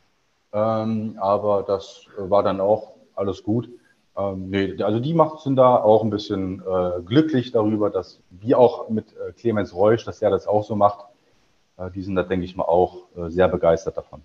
[0.54, 3.70] Ähm, aber das war dann auch alles gut.
[4.16, 8.54] Ähm, nee, also die macht, sind da auch ein bisschen äh, glücklich darüber, dass wie
[8.54, 11.06] auch mit äh, Clemens Reusch, dass er das auch so macht.
[11.78, 14.22] Äh, die sind da, denke ich mal, auch äh, sehr begeistert davon.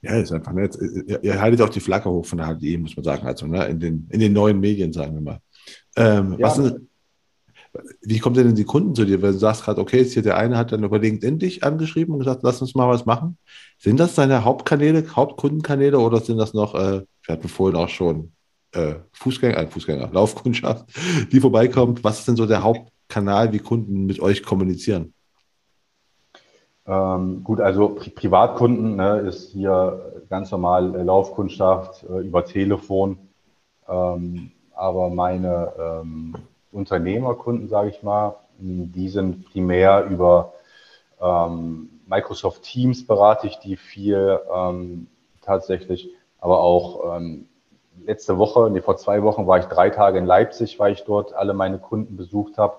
[0.00, 0.76] Ja, ist einfach nett.
[1.06, 3.66] Ihr, ihr, haltet auch die Flagge hoch von der HDI, muss man sagen, also ne,
[3.66, 5.40] in, den, in den neuen Medien, sagen wir mal.
[5.94, 6.88] Ähm, ja, was, sind,
[8.02, 9.22] wie kommt denn die Kunden zu dir?
[9.22, 12.14] Wenn du sagst gerade, okay, jetzt hier der eine hat dann über LinkedIn dich angeschrieben
[12.14, 13.38] und gesagt, lass uns mal was machen.
[13.78, 18.32] Sind das deine Hauptkanäle, Hauptkundenkanäle oder sind das noch, äh, wir hatten vorhin auch schon
[18.72, 20.86] äh, Fußgänger, äh, Fußgänger, Laufkundschaft,
[21.32, 22.04] die vorbeikommt?
[22.04, 25.14] Was ist denn so der Hauptkanal, wie Kunden mit euch kommunizieren?
[26.86, 33.18] Ähm, gut, also Pri Privatkunden ne, ist hier ganz normal äh, Laufkundschaft äh, über Telefon.
[33.86, 36.34] Ähm, aber meine ähm,
[36.72, 40.52] Unternehmerkunden, sage ich mal, die sind primär über
[41.20, 45.08] ähm, Microsoft Teams berate ich die viel ähm,
[45.42, 46.10] tatsächlich,
[46.40, 47.48] aber auch ähm,
[48.04, 51.34] letzte Woche, nee, vor zwei Wochen war ich drei Tage in Leipzig, weil ich dort
[51.34, 52.76] alle meine Kunden besucht habe.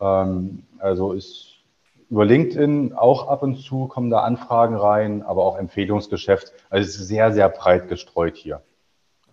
[0.00, 1.48] Ähm, also ist
[2.10, 6.52] über LinkedIn auch ab und zu kommen da Anfragen rein, aber auch Empfehlungsgeschäft.
[6.68, 8.60] Also es ist sehr, sehr breit gestreut hier.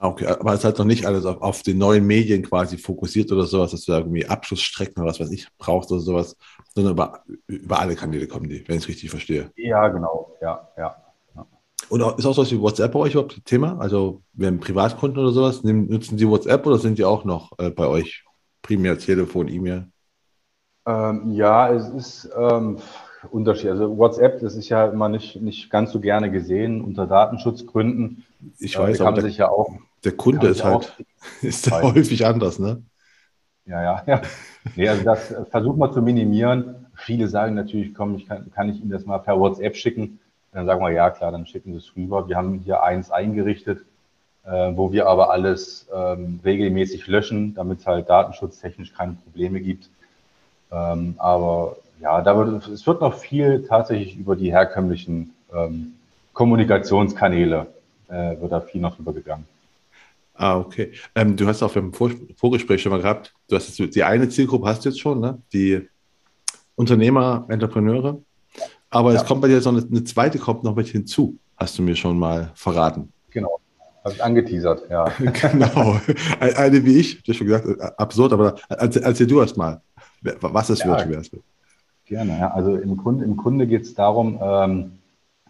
[0.02, 3.44] Okay, aber es hat noch nicht alles auf, auf den neuen Medien quasi fokussiert oder
[3.44, 6.38] sowas, dass du da irgendwie Abschlussstrecken oder was weiß ich brauchst oder sowas,
[6.74, 9.52] sondern über, über alle Kanäle kommen die, wenn ich es richtig verstehe.
[9.58, 10.96] Ja, genau, ja, ja.
[11.36, 11.46] ja.
[11.90, 13.78] Und ist auch sowas wie WhatsApp bei euch überhaupt Thema?
[13.80, 17.88] Also, wenn Privatkunden oder sowas, nutzen die WhatsApp oder sind die auch noch äh, bei
[17.88, 18.24] euch
[18.62, 19.88] primär Telefon, E-Mail?
[20.86, 22.78] Ähm, ja, es ist ähm,
[23.32, 23.70] Unterschied.
[23.72, 28.26] Also WhatsApp, das ist ja immer nicht, nicht ganz so gerne gesehen unter Datenschutzgründen.
[28.60, 29.70] Ich weiß, äh, aber der, ja auch,
[30.04, 30.98] der Kunde ist halt
[31.42, 32.82] ist häufig anders, ne?
[33.66, 34.22] Ja, ja, ja.
[34.76, 36.88] Nee, also das versuchen wir zu minimieren.
[36.96, 40.20] Viele sagen natürlich, komm, ich kann, kann ich Ihnen das mal per WhatsApp schicken.
[40.52, 42.28] Dann sagen wir, ja klar, dann schicken Sie es rüber.
[42.28, 43.82] Wir haben hier eins eingerichtet,
[44.44, 49.90] äh, wo wir aber alles ähm, regelmäßig löschen, damit es halt datenschutztechnisch keine Probleme gibt.
[50.72, 55.94] Ähm, aber ja, da wird, es wird noch viel tatsächlich über die herkömmlichen ähm,
[56.34, 57.68] Kommunikationskanäle,
[58.08, 59.46] äh, wird da viel noch drüber gegangen.
[60.40, 60.94] Ah, okay.
[61.16, 64.30] Ähm, du hast auch im Vor Vorgespräch schon mal gehabt, du hast jetzt, die eine
[64.30, 65.38] Zielgruppe hast du jetzt schon, ne?
[65.52, 65.86] die
[66.76, 68.22] Unternehmer, Entrepreneure.
[68.90, 69.20] Aber ja.
[69.20, 71.82] es kommt bei dir jetzt noch eine, eine, zweite, kommt noch mit hinzu, hast du
[71.82, 73.12] mir schon mal verraten.
[73.32, 73.60] Genau,
[74.02, 75.04] habe ich angeteasert, ja.
[75.18, 76.00] genau.
[76.40, 79.82] Eine wie ich, du hast schon gesagt, äh, absurd, aber erzähl, du erst mal,
[80.22, 81.06] was es ja.
[81.06, 81.32] wird.
[82.06, 82.52] Gerne, ja.
[82.52, 84.92] Also im Grunde, im Grunde geht es darum, ähm,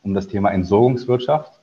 [0.02, 1.59] um das Thema Entsorgungswirtschaft.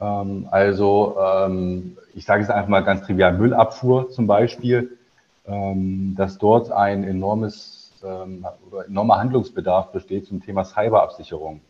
[0.00, 4.98] Ähm, also ähm, ich sage es einfach mal ganz trivial, Müllabfuhr zum Beispiel,
[5.46, 11.62] ähm, dass dort ein enormes oder enormer Handlungsbedarf besteht zum Thema Cyberabsicherung.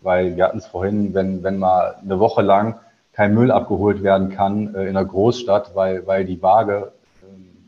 [0.00, 2.80] Weil wir hatten es vorhin, wenn, wenn mal eine Woche lang
[3.12, 6.90] kein Müll abgeholt werden kann äh, in einer Großstadt, weil, weil die Waage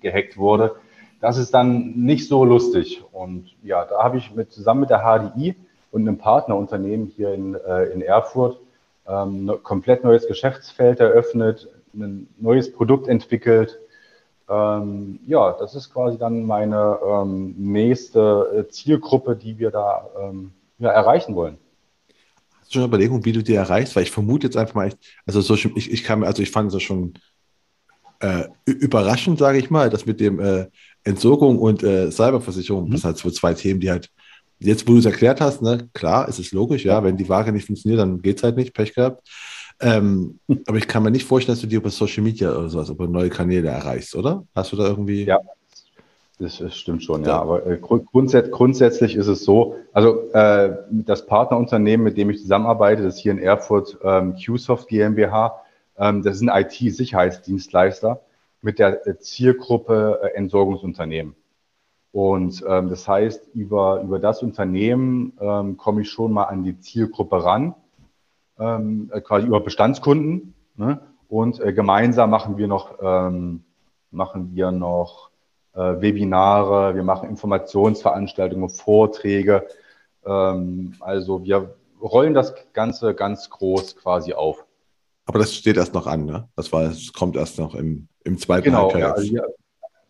[0.01, 0.74] gehackt wurde,
[1.20, 3.03] das ist dann nicht so lustig.
[3.12, 5.55] Und ja, da habe ich mit, zusammen mit der HDI
[5.91, 8.61] und einem Partnerunternehmen hier in, äh, in Erfurt
[9.09, 13.78] ähm, ein komplett neues Geschäftsfeld eröffnet, ein neues Produkt entwickelt.
[14.48, 20.52] Ähm, ja, das ist quasi dann meine ähm, nächste äh, Zielgruppe, die wir da ähm,
[20.78, 21.59] ja, erreichen wollen.
[22.61, 23.96] Hast du schon eine Überlegung, wie du die erreichst?
[23.96, 24.92] Weil ich vermute jetzt einfach mal,
[25.26, 27.14] also so, ich, ich kann, also ich fand es schon
[28.20, 30.66] äh, überraschend, sage ich mal, dass mit dem äh,
[31.04, 32.92] Entsorgung und äh, Cyberversicherung, mhm.
[32.92, 34.11] das sind halt so zwei Themen, die halt,
[34.59, 37.52] jetzt wo du es erklärt hast, ne, klar, es ist logisch, ja, wenn die Waage
[37.52, 39.28] nicht funktioniert, dann geht es halt nicht, Pech gehabt.
[39.80, 42.88] Ähm, aber ich kann mir nicht vorstellen, dass du die über Social Media oder sowas,
[42.88, 44.44] über neue Kanäle erreichst, oder?
[44.54, 45.24] Hast du da irgendwie.
[45.24, 45.38] Ja,
[46.40, 47.28] das, das stimmt schon, ja.
[47.28, 47.40] ja.
[47.40, 53.02] Aber äh, grundsätzlich, grundsätzlich ist es so, also äh, das Partnerunternehmen, mit dem ich zusammenarbeite,
[53.02, 55.61] das ist hier in Erfurt ähm, QSoft GmbH,
[55.96, 58.20] ähm, das ist ein IT-Sicherheitsdienstleister
[58.62, 61.34] mit der äh, Zielgruppe äh, Entsorgungsunternehmen.
[62.12, 66.78] Und ähm, das heißt, über, über das Unternehmen ähm, komme ich schon mal an die
[66.78, 67.74] Zielgruppe ran,
[68.59, 70.54] ähm, äh, quasi über Bestandskunden.
[70.76, 71.00] Ne?
[71.28, 73.64] Und äh, gemeinsam machen wir noch, ähm,
[74.11, 75.30] machen wir noch
[75.74, 79.66] äh, Webinare, wir machen Informationsveranstaltungen, Vorträge.
[80.24, 84.64] Ähm, also wir rollen das Ganze ganz groß quasi auf.
[85.26, 86.48] Aber das steht erst noch an, ne?
[86.56, 89.14] Das, war, das kommt erst noch im, im zweiten genau, Halbjahr.
[89.16, 89.48] Genau, ja,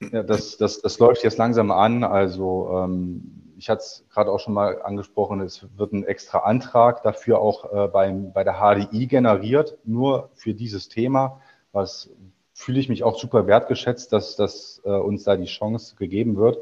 [0.01, 2.05] ja, das, das, das läuft jetzt langsam an.
[2.05, 7.03] Also ähm, ich hatte es gerade auch schon mal angesprochen, es wird ein extra Antrag
[7.03, 11.41] dafür auch äh, beim, bei der HDI generiert, nur für dieses Thema,
[11.73, 12.11] was
[12.55, 16.59] fühle ich mich auch super wertgeschätzt, dass, dass äh, uns da die Chance gegeben wird.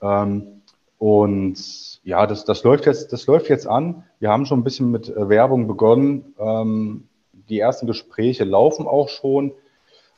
[0.00, 0.62] Ähm,
[0.98, 4.04] und ja, das, das, läuft jetzt, das läuft jetzt an.
[4.18, 6.34] Wir haben schon ein bisschen mit äh, Werbung begonnen.
[6.38, 9.52] Ähm, die ersten Gespräche laufen auch schon,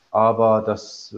[0.09, 1.15] aber das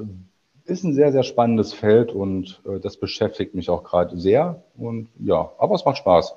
[0.66, 4.64] ist ein sehr, sehr spannendes Feld und äh, das beschäftigt mich auch gerade sehr.
[4.76, 6.36] Und ja, aber es macht Spaß.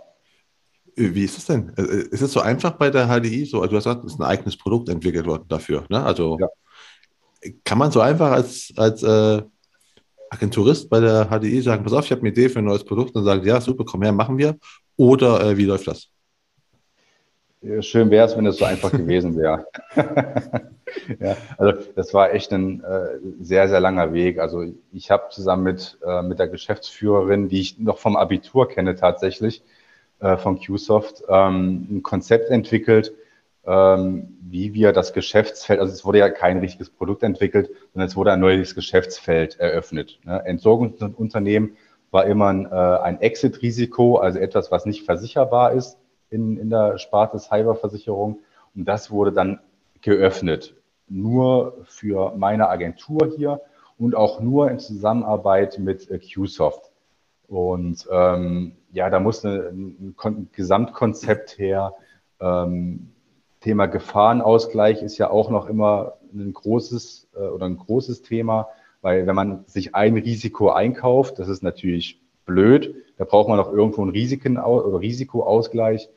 [0.97, 1.73] Äh, wie ist es denn?
[1.77, 3.45] Äh, äh, ist es so einfach bei der HDI?
[3.45, 5.85] So, du hast gesagt, es ist ein eigenes Produkt entwickelt worden dafür.
[5.89, 6.03] Ne?
[6.03, 6.49] Also ja.
[7.65, 9.43] kann man so einfach als, als äh,
[10.31, 13.15] Agenturist bei der HDI sagen, pass auf, ich habe eine Idee für ein neues Produkt
[13.15, 14.57] und sagen, ja, super, komm her, machen wir.
[14.97, 16.09] Oder äh, wie läuft das?
[17.81, 19.67] Schön wäre es, wenn es so einfach gewesen wäre.
[21.21, 24.39] ja, also das war echt ein äh, sehr, sehr langer Weg.
[24.39, 28.97] Also ich habe zusammen mit, äh, mit der Geschäftsführerin, die ich noch vom Abitur kenne
[28.97, 29.63] tatsächlich,
[30.21, 33.15] äh, von QSoft, ähm, ein Konzept entwickelt,
[33.67, 38.17] ähm, wie wir das Geschäftsfeld, also es wurde ja kein richtiges Produkt entwickelt, sondern es
[38.17, 40.21] wurde ein neues Geschäftsfeld eröffnet.
[40.25, 40.43] Ne?
[40.45, 41.79] Entsorgungsunternehmen
[42.11, 45.97] war immer ein, äh, ein Exit-Risiko, also etwas, was nicht versicherbar ist
[46.31, 48.41] in, in der Sparte Cyberversicherung.
[48.75, 49.61] Und das wurde dann
[50.01, 50.75] geöffnet.
[51.09, 53.61] Nur für meine Agentur hier
[53.99, 56.91] und auch nur in Zusammenarbeit mit QSoft.
[57.47, 61.95] Und ähm, ja, da muss ein, ein Gesamtkonzept her.
[62.41, 63.11] Ähm,
[63.61, 68.69] Thema Gefahrenausgleich ist ja auch noch immer ein großes äh, oder ein großes Thema,
[69.01, 72.95] weil wenn man sich ein Risiko einkauft, das ist natürlich blöd.
[73.17, 76.09] Da braucht man auch irgendwo einen Risiken oder Risikoausgleich.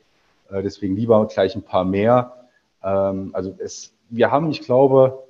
[0.50, 2.34] Äh, deswegen lieber gleich ein paar mehr.
[2.82, 5.22] Ähm, also es, wir haben, ich glaube,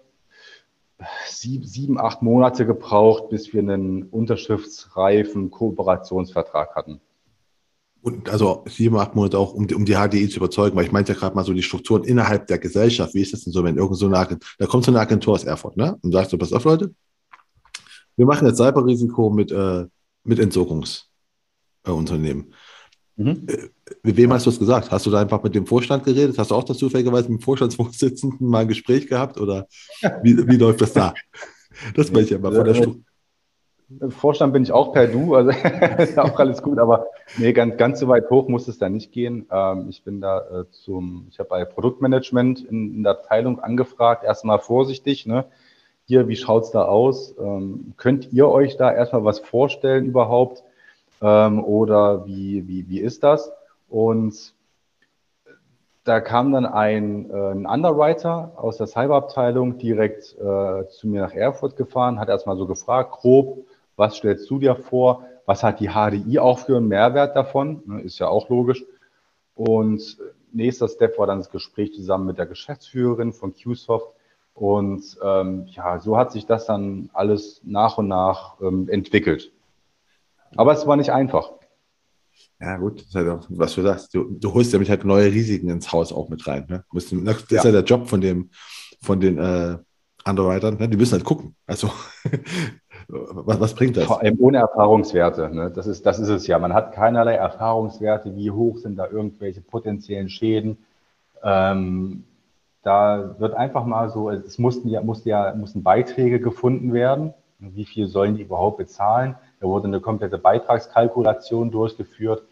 [1.29, 7.01] sieben, sieben, acht Monate gebraucht, bis wir einen unterschriftsreifen Kooperationsvertrag hatten.
[8.01, 10.93] Und also sieben, acht Monate auch, um die, um die HDI zu überzeugen, weil ich
[10.93, 13.15] meinte ja gerade mal so die Strukturen innerhalb der Gesellschaft.
[13.15, 15.35] Wie ist das denn so, wenn irgend so eine Agentur, da kommt so eine Agentur
[15.35, 15.99] aus Erfurt, ne?
[16.03, 16.95] Und sagst du, pass auf, Leute,
[18.17, 19.87] wir machen jetzt Cyberrisiko mit, äh,
[20.29, 22.53] mit Entsorgungsunternehmen.
[22.53, 22.55] Äh,
[23.19, 23.47] Mhm.
[23.49, 23.69] Äh,
[24.05, 24.91] mit wem hast du es gesagt?
[24.91, 26.39] Hast du da einfach mit dem Vorstand geredet?
[26.39, 29.39] Hast du auch das zufälligerweise mit dem Vorstandsvorsitzenden mal ein Gespräch gehabt?
[29.39, 29.67] Oder
[30.23, 31.13] wie, wie läuft das da?
[31.95, 33.05] Das möchte ich aber von der Struktur.
[34.01, 35.51] Im Vorstand bin ich auch per Du, also
[35.99, 37.07] ist auch alles gut, aber
[37.37, 39.47] nee, ganz, ganz so weit hoch muss es da nicht gehen.
[39.49, 44.25] Ähm, ich bin da äh, zum, ich habe bei Produktmanagement in, in, der Abteilung angefragt,
[44.25, 45.45] erstmal vorsichtig, ne?
[46.09, 47.37] Hier, wie schaut's da aus?
[47.39, 50.65] Ähm, könnt ihr euch da erstmal was vorstellen überhaupt?
[51.21, 53.53] ähm, oder wie, wie, wie ist das?
[53.89, 54.55] Und
[56.05, 61.35] da kam dann ein, äh, ein Underwriter aus der Cyberabteilung direkt äh, zu mir nach
[61.35, 65.25] Erfurt gefahren, hat erstmal so gefragt, grob, was stellst du dir vor?
[65.45, 67.83] Was hat die HDI auch für einen Mehrwert davon?
[67.87, 68.85] Ne, ist ja auch logisch.
[69.55, 70.19] Und
[70.53, 74.15] nächster Step war dann das Gespräch zusammen mit der Geschäftsführerin von QSoft.
[74.59, 79.53] Und ähm, ja, so hat sich das dann alles nach und nach ähm, entwickelt.
[80.57, 81.53] Aber es war nicht einfach.
[82.61, 84.13] Ja, gut, halt was du sagst.
[84.15, 86.67] Du, du holst damit halt neue Risiken ins Haus auch mit rein.
[86.69, 86.85] Ne?
[86.93, 87.63] das ist ja.
[87.63, 88.51] ja der Job von, dem,
[89.01, 89.79] von den äh,
[90.29, 90.77] Underwritern.
[90.77, 90.89] Ne?
[90.89, 91.55] Die müssen halt gucken.
[91.65, 91.89] Also,
[93.09, 94.07] was, was, bringt das?
[94.07, 95.51] Vor allem ohne Erfahrungswerte.
[95.51, 95.71] Ne?
[95.71, 96.59] Das, ist, das ist es ja.
[96.59, 98.35] Man hat keinerlei Erfahrungswerte.
[98.35, 100.79] Wie hoch sind da irgendwelche potenziellen Schäden?
[101.45, 102.25] Ähm,
[102.89, 107.35] da wird einfach mal so, es mussten ja, mussten ja mussten Beiträge gefunden werden.
[107.59, 109.35] Wie viel sollen die überhaupt bezahlen?
[109.61, 112.45] Da wurde eine komplette Beitragskalkulation durchgeführt.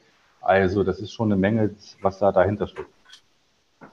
[0.43, 1.71] Also das ist schon eine Menge,
[2.03, 2.91] was da dahinter steckt.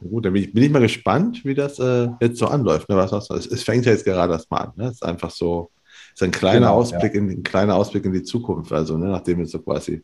[0.02, 2.90] Gut, dann bin ich, bin ich mal gespannt, wie das äh, jetzt so anläuft.
[2.90, 2.98] Ne?
[2.98, 4.74] Was, was, es, es, fängt ja jetzt gerade erst mal an.
[4.76, 4.88] Ne?
[4.88, 5.70] Es ist einfach so,
[6.14, 7.22] es ist ein kleiner, genau, Ausblick ja.
[7.22, 8.74] in, ein kleiner Ausblick in die Zukunft.
[8.74, 9.06] Also, ne?
[9.06, 10.04] nachdem jetzt so quasi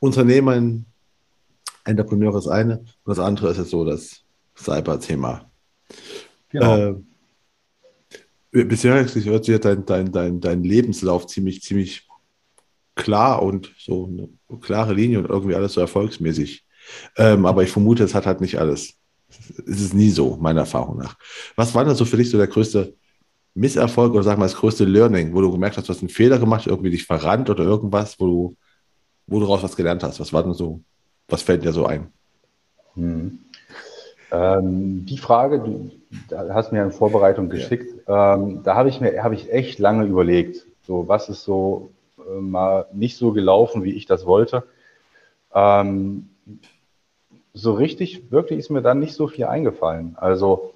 [0.00, 0.86] Unternehmen,
[1.84, 4.22] Entrepreneur ist eine und das andere ist jetzt so das
[4.56, 5.50] Cyber-Thema.
[6.50, 7.02] Genau.
[8.52, 12.08] Äh, bisher hört sich dein, dein, dein, dein Lebenslauf ziemlich, ziemlich
[12.94, 14.28] klar und so eine
[14.60, 16.64] klare Linie und irgendwie alles so erfolgsmäßig.
[17.16, 18.94] Ähm, aber ich vermute, es hat halt nicht alles.
[19.66, 21.16] Es ist nie so, meiner Erfahrung nach.
[21.56, 22.94] Was war denn so für dich so der größte
[23.54, 26.38] Misserfolg oder sag mal das größte Learning, wo du gemerkt hast, du hast einen Fehler
[26.38, 28.56] gemacht, irgendwie dich verrannt oder irgendwas, wo du,
[29.26, 30.20] wo du daraus was gelernt hast?
[30.20, 30.82] Was war denn so,
[31.28, 32.12] was fällt dir so ein?
[32.94, 33.38] Hm.
[34.32, 35.90] Ähm, die Frage, du
[36.48, 38.34] hast mir in Vorbereitung geschickt, ja.
[38.34, 40.66] ähm, da habe ich mir habe ich echt lange überlegt.
[40.86, 44.64] So, was ist so äh, mal nicht so gelaufen, wie ich das wollte?
[45.54, 46.30] Ähm,
[47.52, 50.16] so richtig, wirklich ist mir dann nicht so viel eingefallen.
[50.16, 50.72] Also,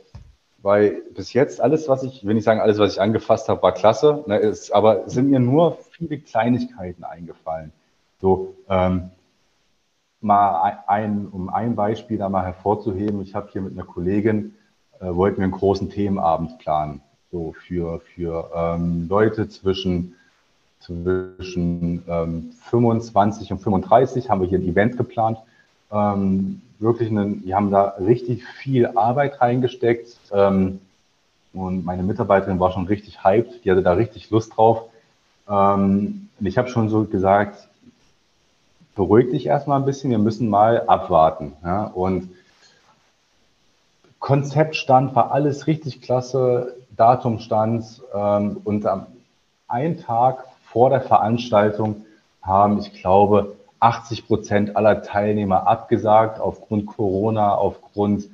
[0.58, 3.72] weil bis jetzt alles, was ich, will nicht sagen, alles, was ich angefasst habe, war
[3.72, 7.72] klasse, ne, ist, aber es sind mir nur viele Kleinigkeiten eingefallen.
[8.20, 9.10] So, ähm,
[10.26, 14.54] mal ein, um ein Beispiel da mal hervorzuheben, ich habe hier mit einer Kollegin,
[15.00, 17.00] äh, wollten wir einen großen Themenabend planen,
[17.30, 20.14] so für, für ähm, Leute zwischen,
[20.80, 25.38] zwischen ähm, 25 und 35 haben wir hier ein Event geplant.
[25.92, 30.80] Ähm, wirklich, einen, wir haben da richtig viel Arbeit reingesteckt ähm,
[31.52, 34.82] und meine Mitarbeiterin war schon richtig hyped, die hatte da richtig Lust drauf.
[35.48, 37.65] Ähm, und ich habe schon so gesagt,
[38.96, 41.52] beruhig dich erstmal ein bisschen, wir müssen mal abwarten.
[41.62, 41.84] Ja?
[41.84, 42.30] Und
[44.18, 49.06] Konzeptstand war alles richtig klasse, Datumstand ähm, und am
[49.68, 52.06] einen Tag vor der Veranstaltung
[52.42, 58.24] haben, ich glaube, 80 Prozent aller Teilnehmer abgesagt aufgrund Corona, aufgrund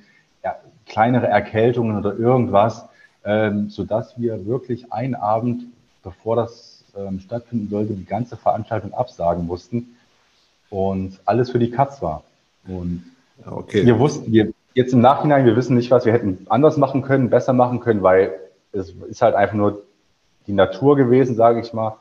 [0.44, 0.56] ja,
[0.86, 2.86] kleinere Erkältungen oder irgendwas,
[3.24, 5.64] ähm, sodass wir wirklich einen Abend,
[6.04, 9.96] bevor das ähm, stattfinden sollte, die ganze Veranstaltung absagen mussten
[10.72, 12.24] und alles für die Katz war.
[12.66, 13.04] Und
[13.44, 13.84] okay.
[13.84, 17.28] wir wussten, wir, jetzt im Nachhinein, wir wissen nicht, was wir hätten anders machen können,
[17.28, 18.32] besser machen können, weil
[18.72, 19.82] es ist halt einfach nur
[20.46, 21.98] die Natur gewesen, sage ich mal.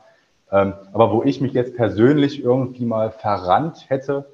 [0.50, 4.24] Ähm, aber wo ich mich jetzt persönlich irgendwie mal verrannt hätte,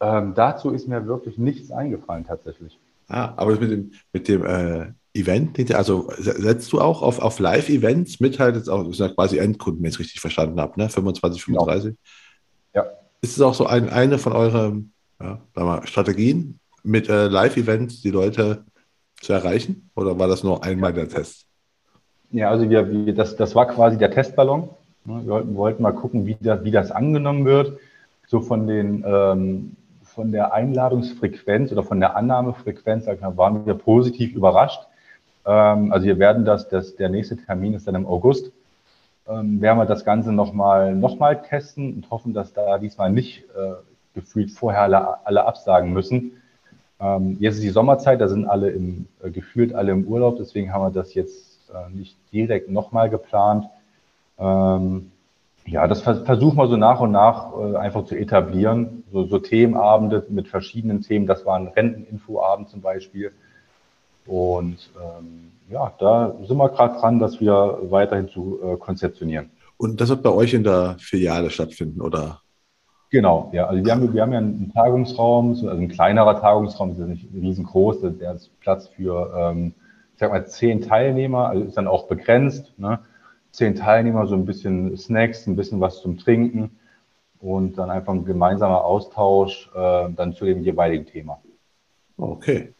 [0.00, 2.76] ähm, dazu ist mir wirklich nichts eingefallen tatsächlich.
[3.08, 8.18] Ah, aber mit dem, mit dem äh, Event, also setzt du auch auf, auf Live-Events
[8.18, 10.78] mit halt jetzt auch, das ist ja quasi Endkunden, wenn ich es richtig verstanden habe,
[10.78, 10.88] ne?
[10.88, 11.84] 25, 35?
[11.84, 11.96] Genau.
[13.22, 18.10] Ist es auch so ein, eine von euren ja, mal, Strategien, mit äh, Live-Events die
[18.10, 18.64] Leute
[19.20, 19.90] zu erreichen?
[19.94, 21.46] Oder war das nur einmal der Test?
[22.30, 24.70] Ja, also wir, wir, das, das war quasi der Testballon.
[25.04, 27.78] Wir wollten, wollten mal gucken, wie das, wie das angenommen wird.
[28.26, 34.34] So von, den, ähm, von der Einladungsfrequenz oder von der Annahmefrequenz mal, waren wir positiv
[34.34, 34.80] überrascht.
[35.44, 38.52] Ähm, also wir werden das, das, der nächste Termin ist dann im August
[39.30, 43.44] ähm, werden wir das Ganze nochmal noch mal testen und hoffen, dass da diesmal nicht
[43.56, 43.74] äh,
[44.14, 46.32] gefühlt vorher alle, alle absagen müssen.
[47.00, 50.72] Ähm, jetzt ist die Sommerzeit, da sind alle im, äh, gefühlt alle im Urlaub, deswegen
[50.72, 53.66] haben wir das jetzt äh, nicht direkt nochmal geplant.
[54.38, 55.12] Ähm,
[55.66, 59.04] ja, das vers versuchen wir so nach und nach äh, einfach zu etablieren.
[59.12, 63.32] So, so Themenabende mit verschiedenen Themen, das war ein Renteninfoabend zum Beispiel.
[64.30, 69.50] Und ähm, ja, da sind wir gerade dran, das wieder weiterhin zu äh, konzeptionieren.
[69.76, 72.40] Und das wird bei euch in der Filiale stattfinden, oder?
[73.10, 73.66] Genau, ja.
[73.66, 78.02] Also wir haben, wir haben ja einen Tagungsraum, also ein kleinerer Tagungsraum, ist nicht riesengroß,
[78.20, 79.74] der ist Platz für, ähm,
[80.12, 82.72] ich sag mal, zehn Teilnehmer, also ist dann auch begrenzt.
[82.78, 83.00] Ne?
[83.50, 86.78] Zehn Teilnehmer, so ein bisschen Snacks, ein bisschen was zum Trinken
[87.40, 91.40] und dann einfach ein gemeinsamer Austausch äh, dann zu dem jeweiligen Thema.
[92.16, 92.74] Okay.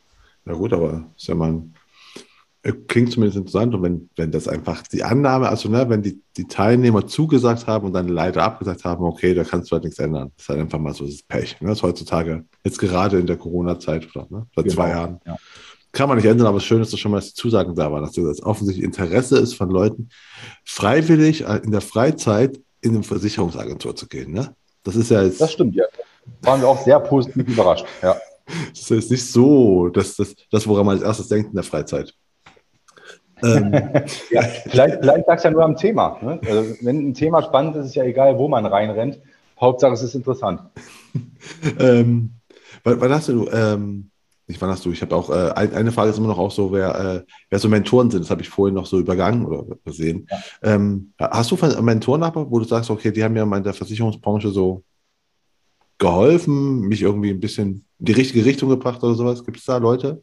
[0.44, 1.74] Na gut, aber ist ja mal ein
[2.62, 3.74] äh, klingt zumindest interessant.
[3.74, 7.86] Und wenn, wenn das einfach die Annahme, also ne, wenn die, die Teilnehmer zugesagt haben
[7.86, 10.30] und dann leider abgesagt haben, okay, da kannst du halt nichts ändern.
[10.36, 11.60] Das ist halt einfach mal so das Pech.
[11.60, 11.68] Ne?
[11.68, 15.20] Das ist heutzutage, jetzt gerade in der Corona-Zeit oder ne, seit genau, zwei Jahren.
[15.26, 15.36] Ja.
[15.92, 18.02] Kann man nicht ändern, aber das Schöne ist schon mal, dass die Zusagen da waren,
[18.04, 20.10] dass das offensichtlich Interesse ist von Leuten,
[20.64, 24.32] freiwillig äh, in der Freizeit in eine Versicherungsagentur zu gehen.
[24.32, 24.54] Ne?
[24.84, 25.40] Das ist ja jetzt.
[25.40, 25.84] Das stimmt, ja.
[26.42, 27.86] Waren wir auch sehr positiv überrascht.
[28.02, 28.16] Ja.
[28.70, 32.14] Das ist nicht so, dass das, das, woran man als erstes denkt in der Freizeit.
[33.42, 33.72] Ähm,
[34.30, 36.18] ja, vielleicht, vielleicht lag es ja nur am Thema.
[36.22, 36.40] Ne?
[36.46, 39.18] Also, wenn ein Thema spannend ist, ist ja egal, wo man reinrennt.
[39.60, 40.62] Hauptsache, es ist interessant.
[41.78, 42.32] ähm,
[42.84, 44.10] wann, hast du, ähm,
[44.46, 46.72] nicht wann hast du, ich habe auch, äh, eine Frage ist immer noch auch so,
[46.72, 50.26] wer, äh, wer so Mentoren sind, das habe ich vorhin noch so übergangen oder gesehen.
[50.30, 50.74] Ja.
[50.74, 54.48] Ähm, hast du Mentoren aber, wo du sagst, okay, die haben mir in der Versicherungsbranche
[54.48, 54.82] so
[55.98, 59.44] geholfen, mich irgendwie ein bisschen in die richtige Richtung gebracht oder sowas?
[59.44, 60.22] Gibt es da Leute?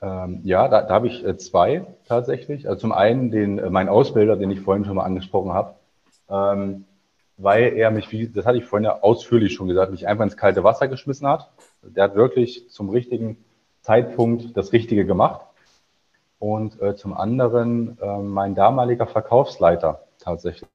[0.00, 2.68] Ähm, ja, da, da habe ich äh, zwei tatsächlich.
[2.68, 5.74] Also zum einen den, äh, mein Ausbilder, den ich vorhin schon mal angesprochen habe,
[6.30, 6.84] ähm,
[7.36, 10.36] weil er mich, wie, das hatte ich vorhin ja ausführlich schon gesagt, mich einfach ins
[10.36, 11.50] kalte Wasser geschmissen hat.
[11.82, 13.36] Der hat wirklich zum richtigen
[13.82, 15.42] Zeitpunkt das Richtige gemacht.
[16.38, 20.68] Und äh, zum anderen äh, mein damaliger Verkaufsleiter tatsächlich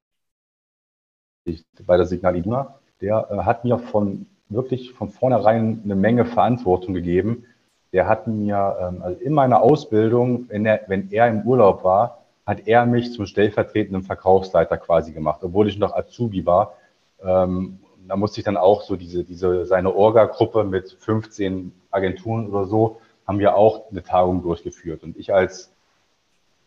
[1.86, 6.94] bei der Signal Iduna, der äh, hat mir von wirklich von vornherein eine Menge Verantwortung
[6.94, 7.46] gegeben,
[7.94, 12.26] der hat mir, ähm, also in meiner Ausbildung, wenn er, wenn er im Urlaub war,
[12.46, 16.76] hat er mich zum stellvertretenden Verkaufsleiter quasi gemacht, obwohl ich noch Azubi war.
[17.24, 22.66] Ähm, da musste ich dann auch so diese, diese seine Orga-Gruppe mit 15 Agenturen oder
[22.66, 25.04] so, haben wir auch eine Tagung durchgeführt.
[25.04, 25.72] Und ich als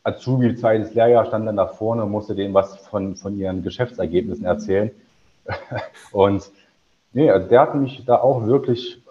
[0.03, 4.47] Azubi, zweites Lehrjahr, stand dann da vorne und musste denen was von, von ihren Geschäftsergebnissen
[4.47, 4.91] erzählen.
[6.13, 6.51] und
[7.19, 9.03] nee, also der hat mich da auch wirklich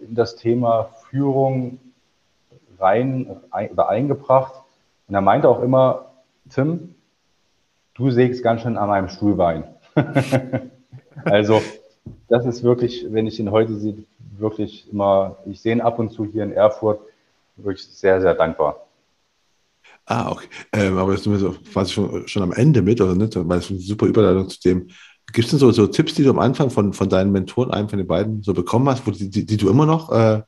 [0.00, 1.78] in das Thema Führung
[2.80, 4.54] rein ein, oder eingebracht.
[5.06, 6.06] Und er meinte auch immer,
[6.50, 6.96] Tim,
[7.94, 9.62] du sägst ganz schön an meinem Stuhlbein.
[11.24, 11.62] also
[12.28, 13.94] das ist wirklich, wenn ich ihn heute sehe,
[14.36, 17.00] wirklich immer, ich sehe ihn ab und zu hier in Erfurt,
[17.56, 18.88] wirklich sehr, sehr dankbar.
[20.06, 20.48] Ah, okay.
[20.72, 23.36] Ähm, aber jetzt sind wir so quasi schon, schon am Ende mit, oder nicht?
[23.36, 24.88] Weil es eine super Überleitung zu dem.
[25.32, 27.88] Gibt es denn so, so Tipps, die du am Anfang von, von deinen Mentoren, einem
[27.88, 30.42] von den beiden, so bekommen hast, wo die, die, die du immer noch äh,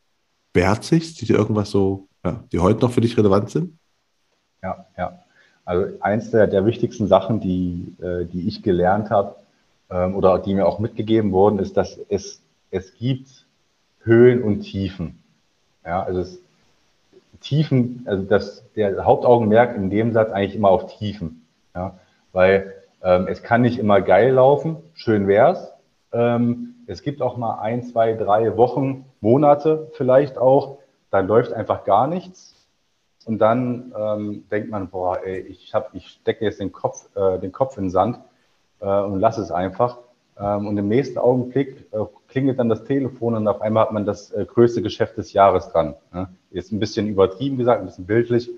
[0.53, 3.78] beherzigst, die dir irgendwas so, ja, die heute noch für dich relevant sind?
[4.62, 5.18] Ja, ja.
[5.64, 9.37] Also eins der, der wichtigsten Sachen, die, äh, die ich gelernt habe
[9.91, 13.47] ähm, oder die mir auch mitgegeben wurden, ist, dass es, es gibt
[14.03, 15.18] Höhen und Tiefen.
[15.85, 16.39] Ja, also es,
[17.41, 21.47] Tiefen, also das, der Hauptaugenmerk in dem Satz eigentlich immer auf Tiefen.
[21.74, 21.99] Ja,
[22.32, 22.72] weil
[23.05, 25.72] ähm, es kann nicht immer geil laufen, schön wär's.
[26.12, 30.78] Ähm, es gibt auch mal ein, zwei, drei Wochen, Monate vielleicht auch,
[31.11, 32.55] da läuft einfach gar nichts.
[33.26, 37.38] Und dann ähm, denkt man, boah, ey, ich, hab, ich stecke jetzt den Kopf, äh,
[37.38, 38.20] den Kopf in den Sand
[38.80, 39.98] äh, und lasse es einfach.
[40.38, 41.98] Ähm, und im nächsten Augenblick äh,
[42.28, 45.68] klingelt dann das Telefon und auf einmal hat man das äh, größte Geschäft des Jahres
[45.68, 45.94] dran.
[46.12, 46.28] Ne?
[46.50, 48.50] Ist ein bisschen übertrieben gesagt, ein bisschen bildlich,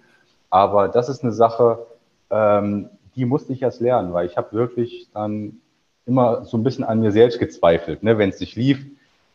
[0.50, 1.86] aber das ist eine Sache,
[2.30, 5.60] ähm, die musste ich erst lernen, weil ich habe wirklich dann
[6.04, 8.18] immer so ein bisschen an mir selbst gezweifelt, ne?
[8.18, 8.86] wenn es nicht lief.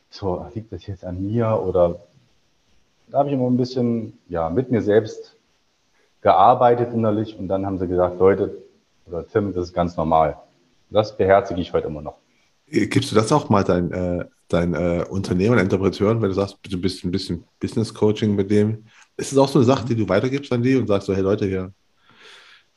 [0.10, 2.00] So, liegt das jetzt an mir oder
[3.08, 5.36] da habe ich immer ein bisschen ja, mit mir selbst
[6.22, 8.58] gearbeitet innerlich und dann haben sie gesagt, Leute
[9.06, 10.38] oder Tim, das ist ganz normal.
[10.90, 12.18] Das beherzige ich heute immer noch.
[12.68, 16.80] Gibst du das auch mal dein, äh, dein äh, Unternehmen, Interpreteuren, wenn du sagst, du
[16.80, 18.86] bist ein bisschen Business Coaching mit dem?
[19.18, 21.22] Ist es auch so eine Sache, die du weitergibst an die und sagst so, hey
[21.22, 21.74] Leute, hier,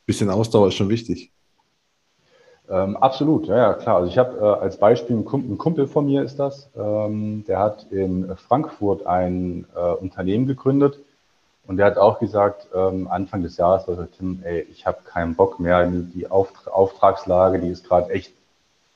[0.05, 1.31] bisschen Ausdauer ist schon wichtig?
[2.69, 3.97] Ähm, absolut, ja, ja, klar.
[3.97, 7.45] Also ich habe äh, als Beispiel einen Kumpel, ein Kumpel, von mir ist das, ähm,
[7.47, 10.99] der hat in Frankfurt ein äh, Unternehmen gegründet
[11.67, 15.35] und der hat auch gesagt, ähm, Anfang des Jahres, also Tim, ey, ich habe keinen
[15.35, 18.33] Bock mehr, die Auftra Auftragslage, die ist gerade echt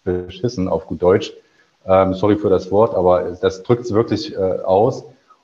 [0.03, 1.34] beschissen auf gut Deutsch.
[1.86, 5.03] Ähm, sorry für das Wort, aber das drückt es wirklich äh, aus.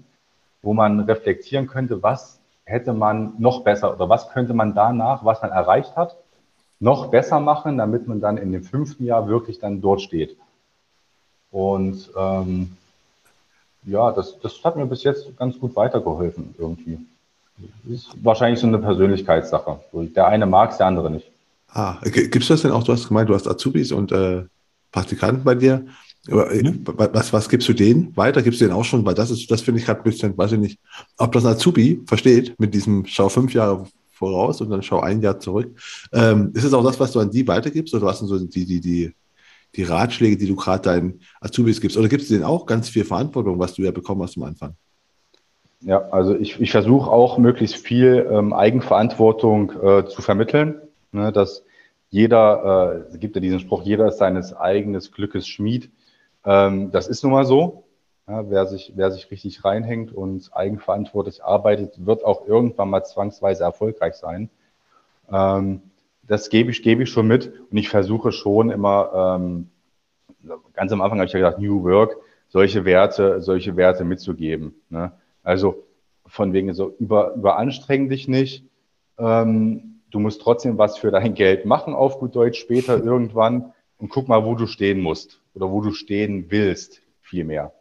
[0.62, 5.40] wo man reflektieren könnte, was hätte man noch besser oder was könnte man danach, was
[5.40, 6.16] man erreicht hat,
[6.80, 10.36] noch besser machen, damit man dann in dem fünften Jahr wirklich dann dort steht.
[11.50, 12.76] Und ähm,
[13.84, 16.98] ja, das, das hat mir bis jetzt ganz gut weitergeholfen irgendwie.
[17.88, 19.80] Ist wahrscheinlich so eine Persönlichkeitssache.
[19.92, 21.30] Der eine mag es, der andere nicht.
[21.68, 22.84] Ah, gibt es das denn auch?
[22.84, 24.44] Du hast gemeint, du hast Azubis und äh,
[24.92, 25.86] Praktikanten bei dir.
[26.28, 26.82] Äh, mhm.
[26.84, 28.42] Was, was gibst du denen weiter?
[28.42, 29.04] Gibst du denen auch schon?
[29.04, 30.78] Weil das ist, das finde ich gerade ein bisschen, weiß ich nicht,
[31.16, 33.86] ob das Azubi versteht mit diesem Schau fünf Jahre
[34.18, 35.78] voraus und dann schau ein Jahr zurück.
[36.12, 38.66] Ähm, ist es auch das, was du an die weitergibst oder was sind so die,
[38.66, 39.14] die, die
[39.74, 41.96] die Ratschläge, die du gerade deinen Azubis gibst?
[41.96, 44.74] Oder gibst du denen auch ganz viel Verantwortung, was du ja bekommen hast am Anfang?
[45.80, 50.80] Ja, also ich, ich versuche auch möglichst viel ähm, Eigenverantwortung äh, zu vermitteln,
[51.12, 51.62] ne, dass
[52.10, 55.90] jeder, äh, gibt ja diesen Spruch, jeder ist seines eigenen Glückes Schmied.
[56.44, 57.84] Ähm, das ist nun mal so.
[58.28, 63.64] Ja, wer, sich, wer sich richtig reinhängt und eigenverantwortlich arbeitet, wird auch irgendwann mal zwangsweise
[63.64, 64.50] erfolgreich sein.
[65.32, 65.80] Ähm,
[66.24, 69.70] das gebe ich, gebe ich schon mit und ich versuche schon immer, ähm,
[70.74, 72.18] ganz am Anfang habe ich ja gesagt, New Work,
[72.48, 74.74] solche Werte, solche Werte mitzugeben.
[74.90, 75.10] Ne?
[75.42, 75.84] Also
[76.26, 78.62] von wegen so über, überanstreng dich nicht.
[79.18, 83.72] Ähm, du musst trotzdem was für dein Geld machen, auf gut Deutsch, später irgendwann.
[83.96, 87.72] Und guck mal, wo du stehen musst oder wo du stehen willst, vielmehr.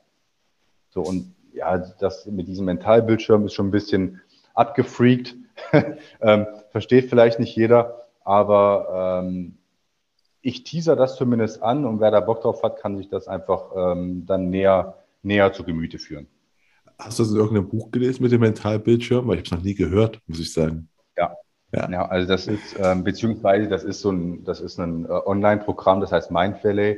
[0.97, 4.19] So, und ja, das mit diesem Mentalbildschirm ist schon ein bisschen
[4.55, 5.35] abgefreakt.
[6.21, 9.59] ähm, versteht vielleicht nicht jeder, aber ähm,
[10.41, 13.65] ich teaser das zumindest an und wer da Bock drauf hat, kann sich das einfach
[13.75, 16.25] ähm, dann näher, näher zu Gemüte führen.
[16.97, 19.27] Hast du das in irgendeinem Buch gelesen mit dem Mentalbildschirm?
[19.27, 20.89] Weil ich habe es noch nie gehört, muss ich sagen.
[21.15, 21.35] Ja.
[21.73, 25.09] Ja, ja also das ist, ähm, beziehungsweise das ist so ein, das ist ein äh,
[25.09, 26.97] Online-Programm, das heißt Mindvalley.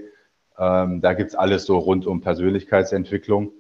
[0.58, 3.52] Ähm, da gibt's alles so rund um Persönlichkeitsentwicklung.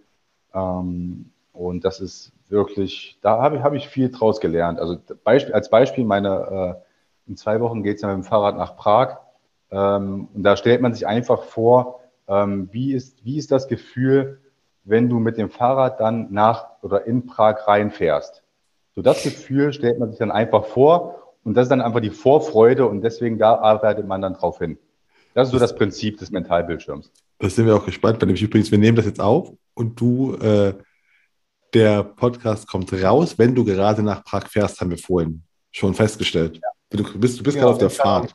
[0.53, 4.79] Ähm, und das ist wirklich, da habe ich, hab ich viel draus gelernt.
[4.79, 8.75] Also Beispiel, als Beispiel, meine, äh, in zwei Wochen geht's ja mit dem Fahrrad nach
[8.75, 9.17] Prag.
[9.71, 14.39] Ähm, und da stellt man sich einfach vor, ähm, wie, ist, wie ist das Gefühl,
[14.83, 18.43] wenn du mit dem Fahrrad dann nach oder in Prag reinfährst.
[18.95, 22.09] So das Gefühl stellt man sich dann einfach vor und das ist dann einfach die
[22.09, 24.77] Vorfreude und deswegen da arbeitet man dann drauf hin.
[25.33, 27.11] Das ist so das Prinzip des Mentalbildschirms.
[27.37, 30.73] Das sind wir auch gespannt, weil übrigens, wir nehmen das jetzt auf und du, äh,
[31.73, 36.59] der Podcast kommt raus, wenn du gerade nach Prag fährst, haben wir vorhin schon festgestellt.
[36.61, 36.97] Ja.
[36.97, 38.33] Du bist, du bist ja, gerade auf der Fahrt.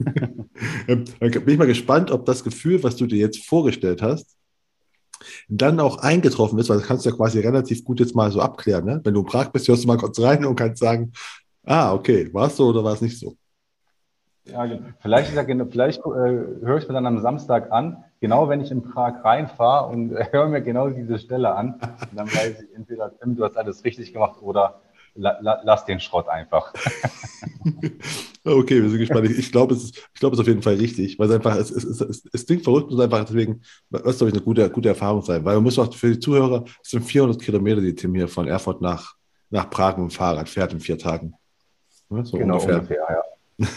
[0.86, 4.36] dann bin ich mal gespannt, ob das Gefühl, was du dir jetzt vorgestellt hast,
[5.48, 8.40] dann auch eingetroffen ist, weil das kannst du ja quasi relativ gut jetzt mal so
[8.40, 8.84] abklären.
[8.84, 9.00] Ne?
[9.04, 11.12] Wenn du in Prag bist, hörst du mal kurz rein und kannst sagen,
[11.64, 13.36] ah, okay, war es so oder war es nicht so?
[14.46, 14.88] Ja, genau.
[15.00, 15.30] vielleicht,
[15.70, 19.92] vielleicht äh, höre ich mir dann am Samstag an, genau wenn ich in Prag reinfahre
[19.92, 21.78] und höre mir genau diese Stelle an.
[22.12, 24.80] dann weiß ich entweder, Tim, du hast alles richtig gemacht oder
[25.14, 26.72] la, la, lass den Schrott einfach.
[28.44, 29.28] okay, wir sind gespannt.
[29.28, 31.54] Ich, glaube, es, ist, ich glaube, es ist auf jeden Fall richtig, weil es einfach,
[31.56, 33.60] es, es, es, es klingt verrückt und einfach deswegen,
[33.90, 35.44] was glaube ich, eine gute, gute Erfahrung sein.
[35.44, 38.48] Weil man muss auch für die Zuhörer, es sind 400 Kilometer, die Tim hier von
[38.48, 39.16] Erfurt nach,
[39.50, 41.34] nach Prag mit dem Fahrrad fährt in vier Tagen.
[42.08, 43.22] So genau, ungefähr, ungefähr
[43.58, 43.68] ja.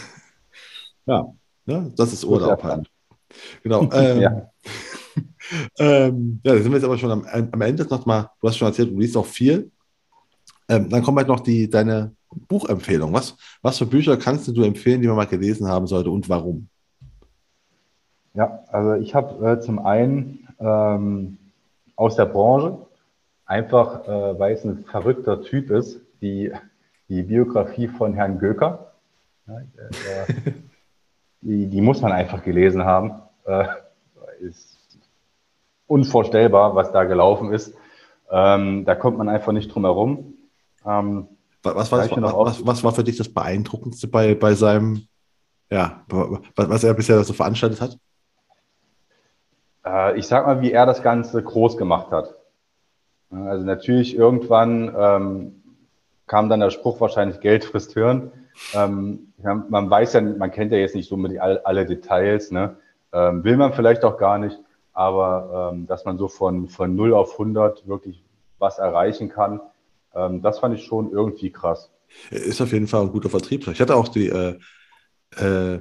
[1.04, 1.34] ja,
[1.66, 1.92] ne?
[1.94, 2.88] das ist Urlaub halt.
[3.62, 3.88] Genau.
[3.92, 4.50] Ähm, ja.
[5.78, 8.56] ähm, ja, da sind wir jetzt aber schon am, am Ende noch mal, du hast
[8.56, 9.70] schon erzählt, du liest auch viel.
[10.68, 13.12] Ähm, dann kommt halt noch die, deine Buchempfehlung.
[13.12, 16.68] Was, was für Bücher kannst du empfehlen, die man mal gelesen haben sollte und warum?
[18.34, 21.38] Ja, also ich habe äh, zum einen ähm,
[21.96, 22.78] aus der Branche,
[23.46, 26.52] einfach äh, weil es ein verrückter Typ ist, die,
[27.08, 28.92] die Biografie von Herrn Göker.
[29.46, 30.52] Ja, äh,
[31.40, 33.12] die, die, muss man einfach gelesen haben.
[33.48, 33.64] Äh,
[34.40, 34.78] ist
[35.86, 37.74] unvorstellbar, was da gelaufen ist.
[38.30, 40.34] Ähm, da kommt man einfach nicht drum herum.
[40.84, 41.28] Ähm,
[41.62, 45.08] was, war das, was, was, war für dich das Beeindruckendste bei, bei seinem,
[45.70, 46.04] ja,
[46.54, 47.98] was er bisher so veranstaltet hat?
[49.84, 52.34] Äh, ich sag mal, wie er das Ganze groß gemacht hat.
[53.30, 55.62] Also natürlich irgendwann ähm,
[56.26, 58.30] kam dann der Spruch wahrscheinlich Geld frisst Hirn.
[58.74, 62.76] Ähm, man weiß ja, man kennt ja jetzt nicht so mit alle, alle Details, ne?
[63.12, 64.58] Ähm, will man vielleicht auch gar nicht,
[64.92, 68.22] aber ähm, dass man so von, von 0 auf 100 wirklich
[68.58, 69.60] was erreichen kann,
[70.14, 71.90] ähm, das fand ich schon irgendwie krass.
[72.30, 73.72] Ist auf jeden Fall ein guter Vertriebler.
[73.72, 74.58] Ich hatte auch die äh,
[75.36, 75.80] äh,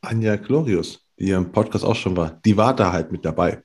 [0.00, 3.62] Anja Glorius, die im Podcast auch schon war, die war da halt mit dabei.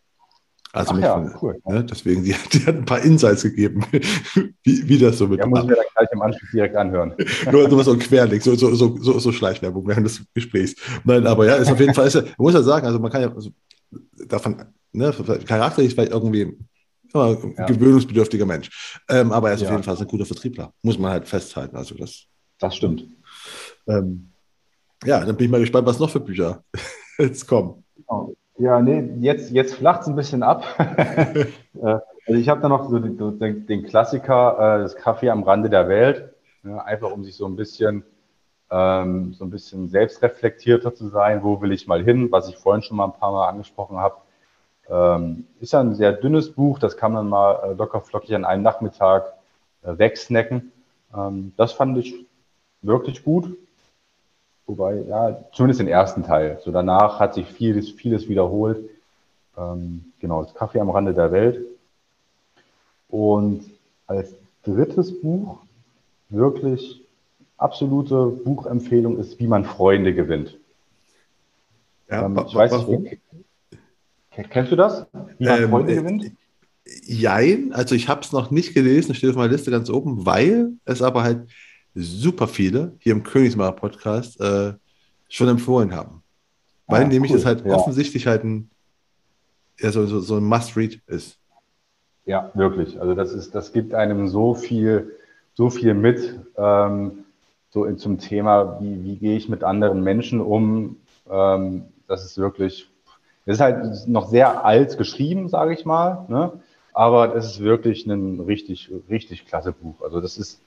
[0.75, 1.61] Also ja, cool.
[1.65, 3.85] Ne, deswegen, die, die, hat ein paar Insights gegeben,
[4.63, 5.39] wie, wie das so mit.
[5.39, 7.13] Ja, muss ich mir dann gleich im Anschluss direkt anhören.
[7.51, 10.75] nur, nur so ein Querlink, so, so, so, so, so Schleichwerbung während des Gesprächs.
[11.03, 13.21] Nein, aber ja, ist auf jeden Fall, ist, man muss ja sagen, also man kann
[13.21, 13.51] ja also
[14.27, 15.13] davon, ne,
[15.45, 16.57] charakterlich vielleicht irgendwie
[17.13, 17.35] ja,
[17.67, 18.99] gewöhnungsbedürftiger Mensch.
[19.09, 19.67] Ähm, aber er ist ja.
[19.67, 20.73] auf jeden Fall ein guter Vertriebler.
[20.81, 21.75] Muss man halt festhalten.
[21.75, 22.23] Also das,
[22.57, 23.05] das stimmt.
[23.87, 24.31] Ähm,
[25.05, 26.63] ja, dann bin ich mal gespannt, was noch für Bücher
[27.19, 27.83] jetzt kommen.
[28.07, 28.33] Oh.
[28.57, 30.63] Ja, nee, jetzt, jetzt flacht es ein bisschen ab.
[31.75, 31.97] Äh,
[32.27, 35.89] also ich habe da noch so den, den Klassiker, äh, das Kaffee am Rande der
[35.89, 36.33] Welt.
[36.63, 38.03] Ja, einfach um sich so ein bisschen
[38.71, 41.43] ähm, so ein bisschen selbstreflektierter zu sein.
[41.43, 42.31] Wo will ich mal hin?
[42.31, 44.17] Was ich vorhin schon mal ein paar Mal angesprochen habe.
[44.89, 48.45] Ähm, ist ja ein sehr dünnes Buch, das kann man mal äh, locker flockig an
[48.45, 49.33] einem Nachmittag
[49.83, 50.71] äh, wegsnacken.
[51.15, 52.25] Ähm, das fand ich
[52.81, 53.57] wirklich gut.
[54.65, 56.59] Wobei, ja, zumindest den ersten Teil.
[56.63, 58.89] So danach hat sich vieles, vieles wiederholt.
[59.57, 61.65] Ähm, genau, das Kaffee am Rande der Welt.
[63.09, 63.65] Und
[64.07, 64.33] als
[64.63, 65.59] drittes Buch
[66.29, 67.01] wirklich
[67.57, 70.57] absolute Buchempfehlung ist, wie man Freunde gewinnt.
[72.09, 73.19] Ja, ähm, ich weiß nicht,
[74.49, 75.05] kennst du das?
[75.37, 76.31] Wie man ähm, Freunde äh, gewinnt?
[77.03, 80.73] Jein, also ich habe es noch nicht gelesen, steht auf meiner Liste ganz oben, weil
[80.85, 81.47] es aber halt
[81.95, 84.73] super viele hier im Königsmacher Podcast äh,
[85.29, 86.23] schon empfohlen haben.
[86.87, 87.37] Weil ah, nämlich cool.
[87.37, 87.73] es halt ja.
[87.73, 88.69] offensichtlich halt ein,
[89.79, 91.39] ja, so, so, so ein Must-Read ist.
[92.25, 92.99] Ja, wirklich.
[92.99, 95.17] Also das ist, das gibt einem so viel,
[95.53, 97.25] so viel mit, ähm,
[97.69, 100.97] so in, zum Thema, wie, wie gehe ich mit anderen Menschen um.
[101.29, 102.89] Ähm, das ist wirklich,
[103.45, 106.51] es ist halt noch sehr alt geschrieben, sage ich mal, ne?
[106.93, 110.01] aber es ist wirklich ein richtig, richtig klasse Buch.
[110.01, 110.61] Also das ist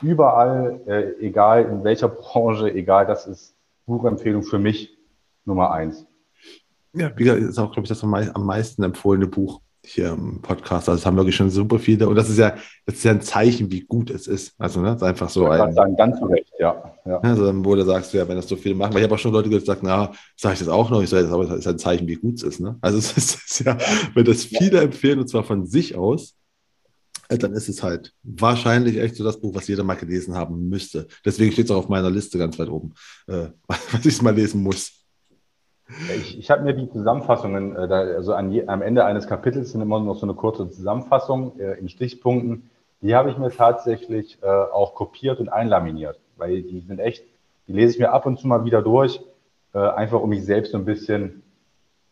[0.00, 3.54] überall, äh, egal in welcher Branche, egal, das ist
[3.86, 4.96] Buchempfehlung für mich
[5.44, 6.06] Nummer eins.
[6.94, 10.88] Ja, wie gesagt, ist auch, glaube ich, das am meisten empfohlene Buch hier im Podcast.
[10.88, 12.08] Also es haben wirklich schon super viele.
[12.08, 12.54] Und das ist ja,
[12.86, 14.54] das ist ja ein Zeichen, wie gut es ist.
[14.58, 15.72] Also, ne, ist einfach so ein.
[15.72, 16.94] Sagen, ganz recht, ja.
[17.04, 17.18] ja.
[17.20, 19.32] Also, wo du sagst, ja, wenn das so viele machen, weil ich habe auch schon
[19.32, 22.06] Leute gesagt, na, sage ich das auch noch, ich sage, aber es ist ein Zeichen,
[22.06, 22.60] wie gut es ist.
[22.60, 22.76] Ne?
[22.80, 23.76] Also, es ist, ja,
[24.14, 26.36] wenn das viele empfehlen, und zwar von sich aus,
[27.38, 31.08] dann ist es halt wahrscheinlich echt so das Buch, was jeder mal gelesen haben müsste.
[31.24, 32.94] Deswegen steht es auch auf meiner Liste ganz weit oben,
[33.26, 35.02] äh, was ich mal lesen muss.
[36.16, 39.72] Ich, ich habe mir die Zusammenfassungen, äh, da, also an je, am Ende eines Kapitels
[39.72, 42.70] sind immer noch so eine kurze Zusammenfassung äh, in Stichpunkten.
[43.02, 47.24] Die habe ich mir tatsächlich äh, auch kopiert und einlaminiert, weil die sind echt,
[47.66, 49.20] die lese ich mir ab und zu mal wieder durch,
[49.74, 51.42] äh, einfach um mich selbst so ein bisschen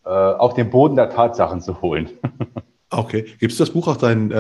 [0.05, 2.11] äh, auf den Boden der Tatsachen zu holen.
[2.91, 3.23] okay.
[3.39, 4.33] Gibt es das Buch auch deinen,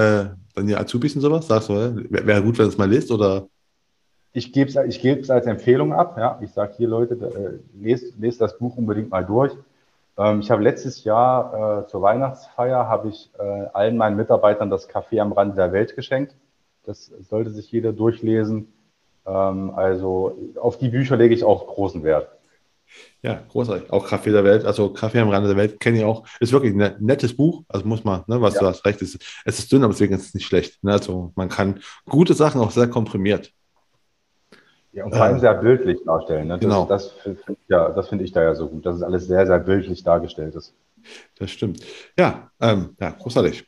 [0.69, 1.47] äh, deinen Azubis und sowas?
[1.47, 3.47] Sagst du, wäre wär gut, wenn es mal liest oder?
[4.33, 6.17] ich gebe es ich als Empfehlung ab.
[6.17, 6.39] Ja?
[6.43, 9.53] Ich sage hier, Leute, äh, lest, lest das Buch unbedingt mal durch.
[10.17, 13.43] Ähm, ich habe letztes Jahr äh, zur Weihnachtsfeier habe ich äh,
[13.73, 16.35] allen meinen Mitarbeitern das Café am Rande der Welt geschenkt.
[16.85, 18.73] Das sollte sich jeder durchlesen.
[19.27, 22.29] Ähm, also auf die Bücher lege ich auch großen Wert.
[23.23, 23.91] Ja, großartig.
[23.91, 26.25] Auch Kaffee der Welt, also Kaffee am Rande der Welt kenne ich auch.
[26.41, 27.65] Ist wirklich ein nettes Buch.
[27.69, 28.61] Also muss man, ne, was ja.
[28.61, 30.83] du hast recht, ist, es ist dünn, aber deswegen ist es nicht schlecht.
[30.83, 30.93] Ne?
[30.93, 33.53] Also man kann gute Sachen auch sehr komprimiert
[34.93, 36.49] ja, und vor allem ähm, sehr bildlich darstellen.
[36.49, 36.55] Ne?
[36.55, 36.87] Das, genau.
[36.87, 39.47] Das, finde ich, ja, das find ich da ja so gut, dass es alles sehr,
[39.47, 40.75] sehr bildlich dargestellt ist.
[41.39, 41.85] Das stimmt.
[42.19, 43.67] Ja, ähm, ja großartig.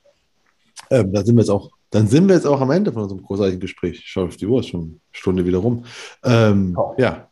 [0.91, 3.23] Ähm, da sind wir jetzt auch, dann sind wir jetzt auch am Ende von unserem
[3.23, 4.01] großartigen Gespräch.
[4.01, 5.85] Ich schaue auf die Uhr, ist schon eine Stunde wieder rum.
[6.25, 6.95] Ähm, oh.
[6.99, 7.31] Ja.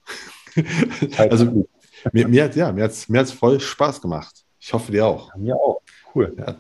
[1.19, 1.67] also
[2.13, 4.45] mir, mir hat ja, mir hat's, mir hat's voll Spaß gemacht.
[4.59, 5.31] Ich hoffe dir auch.
[5.35, 5.81] Ja, mir auch.
[6.15, 6.35] Cool.
[6.37, 6.57] Ja.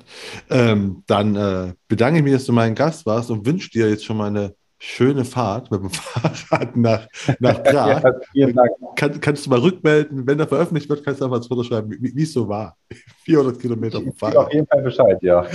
[0.49, 4.05] Ähm, dann äh, bedanke ich mich, dass du mein Gast warst und wünsche dir jetzt
[4.05, 7.07] schon mal eine schöne Fahrt mit dem Fahrrad nach,
[7.39, 8.03] nach Prag.
[8.03, 8.71] ja, vielen Dank.
[8.97, 11.91] Kann, kannst du mal rückmelden, wenn er veröffentlicht wird, kannst du einfach ins Foto schreiben,
[12.01, 12.77] wie es so war.
[13.25, 14.37] 400 Kilometer auf dem Fahrrad.
[14.37, 15.47] Auf jeden Fall Bescheid, ja.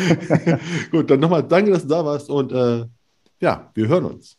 [0.91, 2.85] Gut, dann nochmal danke, dass du da warst und äh,
[3.39, 4.37] ja, wir hören uns.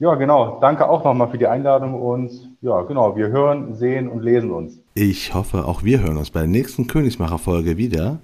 [0.00, 0.58] Ja, genau.
[0.60, 4.82] Danke auch nochmal für die Einladung und ja, genau, wir hören, sehen und lesen uns.
[4.94, 8.18] Ich hoffe, auch wir hören uns bei der nächsten Königsmacher-Folge wieder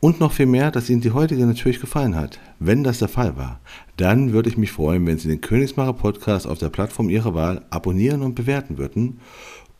[0.00, 2.40] und noch viel mehr, dass Ihnen die heutige natürlich gefallen hat.
[2.58, 3.60] Wenn das der Fall war,
[3.96, 8.22] dann würde ich mich freuen, wenn Sie den Königsmacher-Podcast auf der Plattform Ihrer Wahl abonnieren
[8.22, 9.20] und bewerten würden.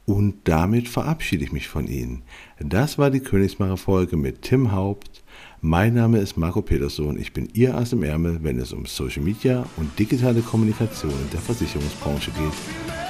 [0.07, 2.23] Und damit verabschiede ich mich von Ihnen.
[2.61, 5.22] Das war die Königsmacher-Folge mit Tim Haupt.
[5.65, 7.17] Mein Name ist Marco Peterson.
[7.17, 11.31] Ich bin Ihr Ass im Ärmel, wenn es um Social Media und digitale Kommunikation in
[11.31, 12.53] der Versicherungsbranche geht.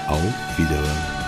[0.07, 1.22] Auf Wiederhören.